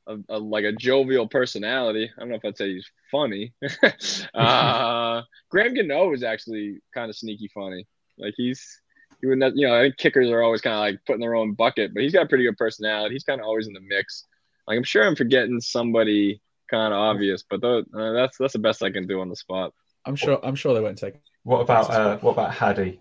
[0.06, 2.10] a, a, like a jovial personality.
[2.14, 3.54] I don't know if I'd say he's funny.
[4.34, 7.86] uh, Graham Gano is actually kind of sneaky funny.
[8.18, 8.80] Like he's
[9.20, 11.34] he would not, you know I think kickers are always kind of like putting their
[11.34, 13.14] own bucket, but he's got a pretty good personality.
[13.14, 14.26] He's kind of always in the mix.
[14.66, 18.82] Like I'm sure I'm forgetting somebody kind of obvious, but uh, that's that's the best
[18.82, 19.72] I can do on the spot.
[20.06, 21.14] I'm sure I'm sure they won't take.
[21.42, 23.00] What about uh, what about Hadi?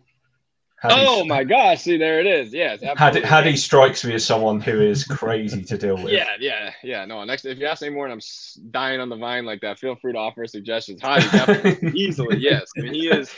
[0.84, 1.82] Oh my gosh!
[1.82, 2.53] See, there it is.
[2.53, 3.30] Yes, absolutely.
[3.30, 6.09] Hadi strikes me as someone who is crazy to deal with.
[6.19, 7.05] Yeah, yeah, yeah.
[7.05, 9.80] No, next if you ask me more and I'm dying on the vine like that,
[9.80, 11.01] feel free to offer suggestions.
[11.01, 12.67] Hadi, definitely, easily, yes.
[12.77, 13.32] I mean, he is.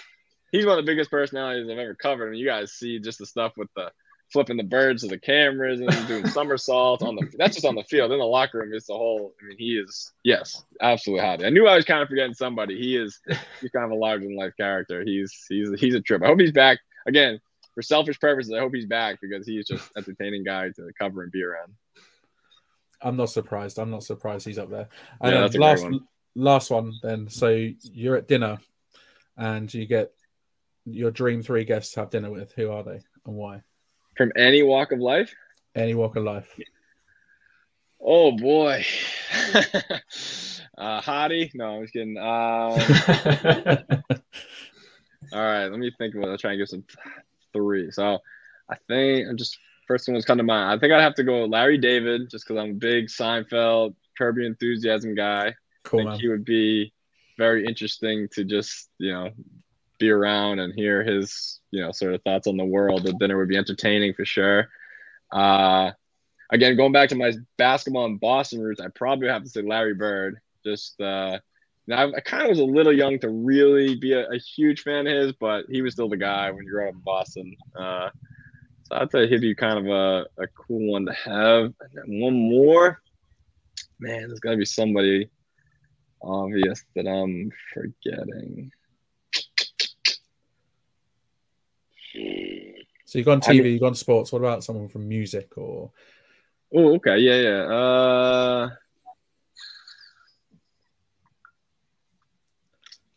[0.52, 2.28] He's one of the biggest personalities I've ever covered.
[2.28, 3.92] I mean, you guys see just the stuff with the
[4.32, 7.28] flipping the birds to the cameras and doing somersaults on the.
[7.38, 8.12] That's just on the field.
[8.12, 9.34] In the locker room, it's the whole.
[9.42, 10.12] I mean, he is.
[10.24, 11.46] Yes, absolutely Hadi.
[11.46, 12.78] I knew I was kind of forgetting somebody.
[12.78, 13.20] He is.
[13.60, 15.04] He's kind of a larger than life character.
[15.04, 16.24] He's he's he's a trip.
[16.24, 17.39] I hope he's back again
[17.74, 21.32] for selfish purposes, I hope he's back because he's just entertaining guy to cover and
[21.32, 21.74] be around.
[23.02, 23.80] I'm not surprised.
[23.80, 24.88] I'm not surprised he's up there.
[25.22, 26.02] And yeah, that's last one.
[26.36, 27.30] last one then.
[27.30, 28.60] So you're at dinner
[29.38, 30.12] and you get
[30.86, 32.52] your dream three guests to have dinner with.
[32.54, 33.62] Who are they and why?
[34.18, 35.34] From any walk of life?
[35.76, 36.54] Any walk of life.
[37.99, 38.86] Oh boy.
[40.78, 41.52] uh Hadi?
[41.54, 42.18] No, I'm just kidding.
[44.02, 44.22] Um,
[45.34, 46.32] all right, let me think about it.
[46.32, 46.84] I'll try and give some
[47.54, 47.92] three.
[47.92, 48.20] So
[48.70, 49.58] I think I'm just
[49.88, 50.72] first one was come to mind.
[50.72, 54.38] I think I'd have to go Larry David just because I'm a big Seinfeld, Curb
[54.38, 55.56] Your Enthusiasm guy.
[55.84, 56.20] Cool, I think man.
[56.20, 56.94] he would be
[57.38, 59.30] very interesting to just you know
[60.00, 63.04] be around and hear his you know sort of thoughts on the world.
[63.04, 64.70] The dinner would be entertaining for sure.
[65.32, 65.92] Uh,
[66.52, 69.94] again, going back to my basketball in Boston roots, I probably have to say Larry
[69.94, 70.40] Bird.
[70.64, 71.40] Just uh,
[71.92, 75.08] now, I kind of was a little young to really be a, a, huge fan
[75.08, 77.54] of his, but he was still the guy when you grew up in Boston.
[77.76, 78.10] Uh,
[78.84, 81.74] so I'd say he'd be kind of a, a cool one to have.
[81.96, 83.02] And one more,
[84.00, 85.30] man, there's got to be somebody
[86.22, 88.72] obvious that I'm forgetting.
[93.04, 94.32] So you've gone TV, I mean, you've gone sports.
[94.32, 95.92] What about someone from music or?
[96.74, 97.64] Oh, okay, yeah, yeah.
[97.64, 98.70] Uh,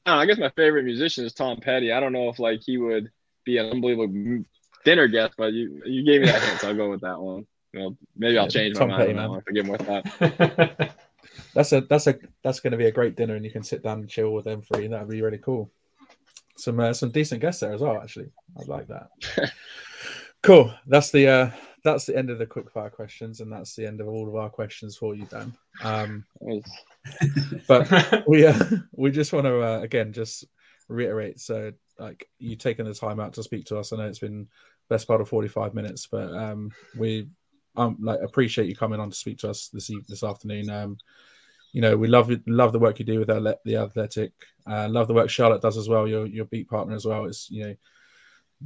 [0.06, 1.92] know, I guess my favorite musician is Tom Petty.
[1.92, 3.10] I don't know if like he would
[3.44, 4.44] be an unbelievable
[4.84, 7.46] dinner guest, but you you gave me that hint, so I'll go with that one.
[7.72, 10.94] Well, maybe I'll change Tom my mind Petty, if I get with that.
[11.54, 13.82] that's a that's a that's going to be a great dinner, and you can sit
[13.82, 15.70] down and chill with them three, and that'd be really cool.
[16.56, 18.00] Some uh, some decent guests there as well.
[18.00, 18.30] Actually,
[18.60, 19.08] I'd like that.
[20.42, 20.72] cool.
[20.86, 21.50] That's the uh,
[21.82, 24.36] that's the end of the quick fire questions, and that's the end of all of
[24.36, 25.54] our questions for you, Dan.
[25.82, 26.24] Um,
[27.68, 28.58] but we uh,
[28.92, 30.44] we just want to uh, again just
[30.88, 31.40] reiterate.
[31.40, 33.92] So, like you taking the time out to speak to us.
[33.92, 34.48] I know it's been
[34.88, 37.28] best part of forty five minutes, but um, we
[37.76, 40.70] um like appreciate you coming on to speak to us this this afternoon.
[40.70, 40.98] Um,
[41.72, 44.32] you know, we love love the work you do with the athletic.
[44.64, 46.06] Uh, love the work Charlotte does as well.
[46.06, 47.24] Your your beat partner as well.
[47.24, 47.74] It's you know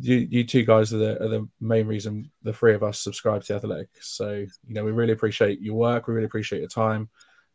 [0.01, 3.43] you you two guys are the, are the main reason the three of us subscribe
[3.43, 3.89] to the Athletic.
[4.01, 4.33] So
[4.67, 6.07] you know we really appreciate your work.
[6.07, 7.09] We really appreciate your time,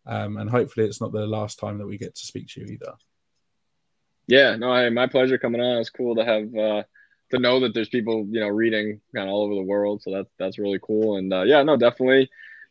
[0.05, 2.67] um, and hopefully it's not the last time that we get to speak to you
[2.67, 2.93] either.
[4.27, 5.79] Yeah, no, hey, my pleasure coming on.
[5.79, 6.83] It's cool to have uh,
[7.31, 10.01] to know that there's people you know reading kind of all over the world.
[10.01, 11.17] So that's that's really cool.
[11.17, 12.29] And uh, yeah, no, definitely.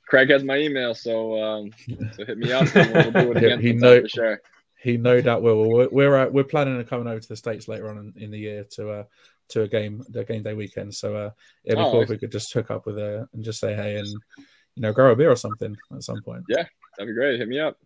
[0.08, 1.70] Craig has my email, so um,
[2.16, 2.74] so hit me up.
[2.74, 3.60] we'll, do it again.
[3.60, 4.40] he know, sure.
[4.80, 5.68] He no doubt will.
[5.68, 8.30] We're we're, uh, we're planning on coming over to the states later on in, in
[8.30, 9.04] the year to uh,
[9.50, 10.94] to a game, the game day weekend.
[10.94, 11.30] So uh,
[11.64, 13.74] it'd be oh, cool if we could just hook up with her and just say
[13.74, 16.44] hey and you know grow a beer or something at some point.
[16.48, 16.64] Yeah,
[16.96, 17.38] that'd be great.
[17.38, 17.78] Hit me up.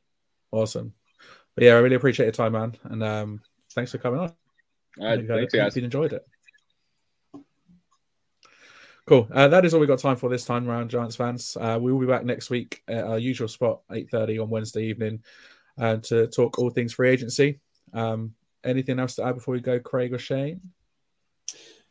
[0.52, 0.92] Awesome.
[1.54, 3.40] But yeah, I really appreciate your time, man, and um,
[3.72, 4.32] thanks for coming on.
[5.00, 5.74] All right, thanks, guys.
[5.74, 6.26] Hope you enjoyed it.
[9.07, 9.28] Cool.
[9.32, 11.57] Uh, that is all we got time for this time around, Giants fans.
[11.59, 14.84] Uh, we will be back next week at our usual spot, eight thirty on Wednesday
[14.84, 15.22] evening,
[15.78, 17.61] uh, to talk all things free agency.
[17.92, 18.34] Um,
[18.64, 20.61] anything else to add before we go, Craig or Shane?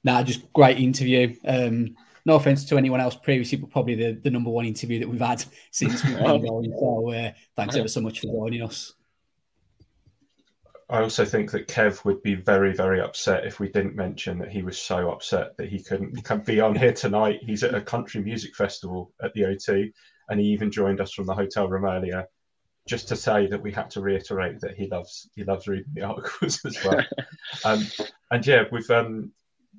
[0.04, 1.36] Nah, just great interview.
[1.46, 1.96] Um,
[2.26, 5.22] no offense to anyone else previously, but probably the, the number one interview that we've
[5.22, 6.74] had since we've been going.
[6.78, 8.94] So uh, thanks ever so much for joining us.
[10.90, 14.52] I also think that Kev would be very, very upset if we didn't mention that
[14.52, 17.40] he was so upset that he couldn't be on here tonight.
[17.42, 19.92] He's at a country music festival at the O2,
[20.30, 22.28] and he even joined us from the hotel room earlier,
[22.88, 26.04] just to say that we had to reiterate that he loves he loves reading the
[26.04, 27.04] articles as well.
[27.66, 27.84] um,
[28.30, 29.32] and yeah, we've um,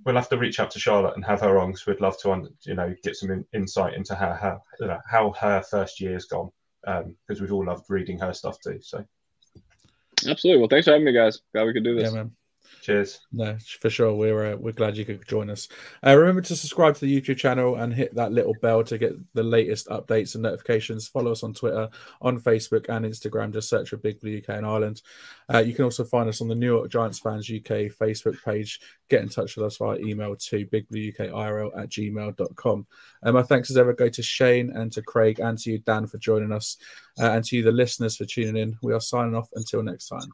[0.07, 2.49] we'll have to reach out to Charlotte and have her on because we'd love to,
[2.63, 6.27] you know, get some in, insight into how her you know, how her first year's
[6.27, 6.51] gone
[6.83, 8.79] because um, we've all loved reading her stuff too.
[8.81, 9.05] So,
[10.29, 10.61] absolutely.
[10.61, 11.41] Well, thanks for having me, guys.
[11.53, 12.05] Glad we could do this.
[12.05, 12.31] Yeah, man.
[12.83, 13.21] Cheers.
[13.33, 14.15] No, for sure.
[14.15, 15.69] We're uh, we're glad you could join us.
[16.05, 19.13] Uh, remember to subscribe to the YouTube channel and hit that little bell to get
[19.35, 21.09] the latest updates and notifications.
[21.09, 21.89] Follow us on Twitter,
[22.23, 23.53] on Facebook, and Instagram.
[23.53, 25.03] Just search for Big Blue UK and Ireland.
[25.53, 28.81] Uh, you can also find us on the New York Giants Fans UK Facebook page.
[29.09, 32.87] Get in touch with us via email to bigblueukirl at gmail.com.
[33.23, 36.07] And my thanks as ever go to Shane and to Craig and to you, Dan,
[36.07, 36.77] for joining us,
[37.21, 38.79] uh, and to you, the listeners, for tuning in.
[38.83, 40.33] We are signing off until next time.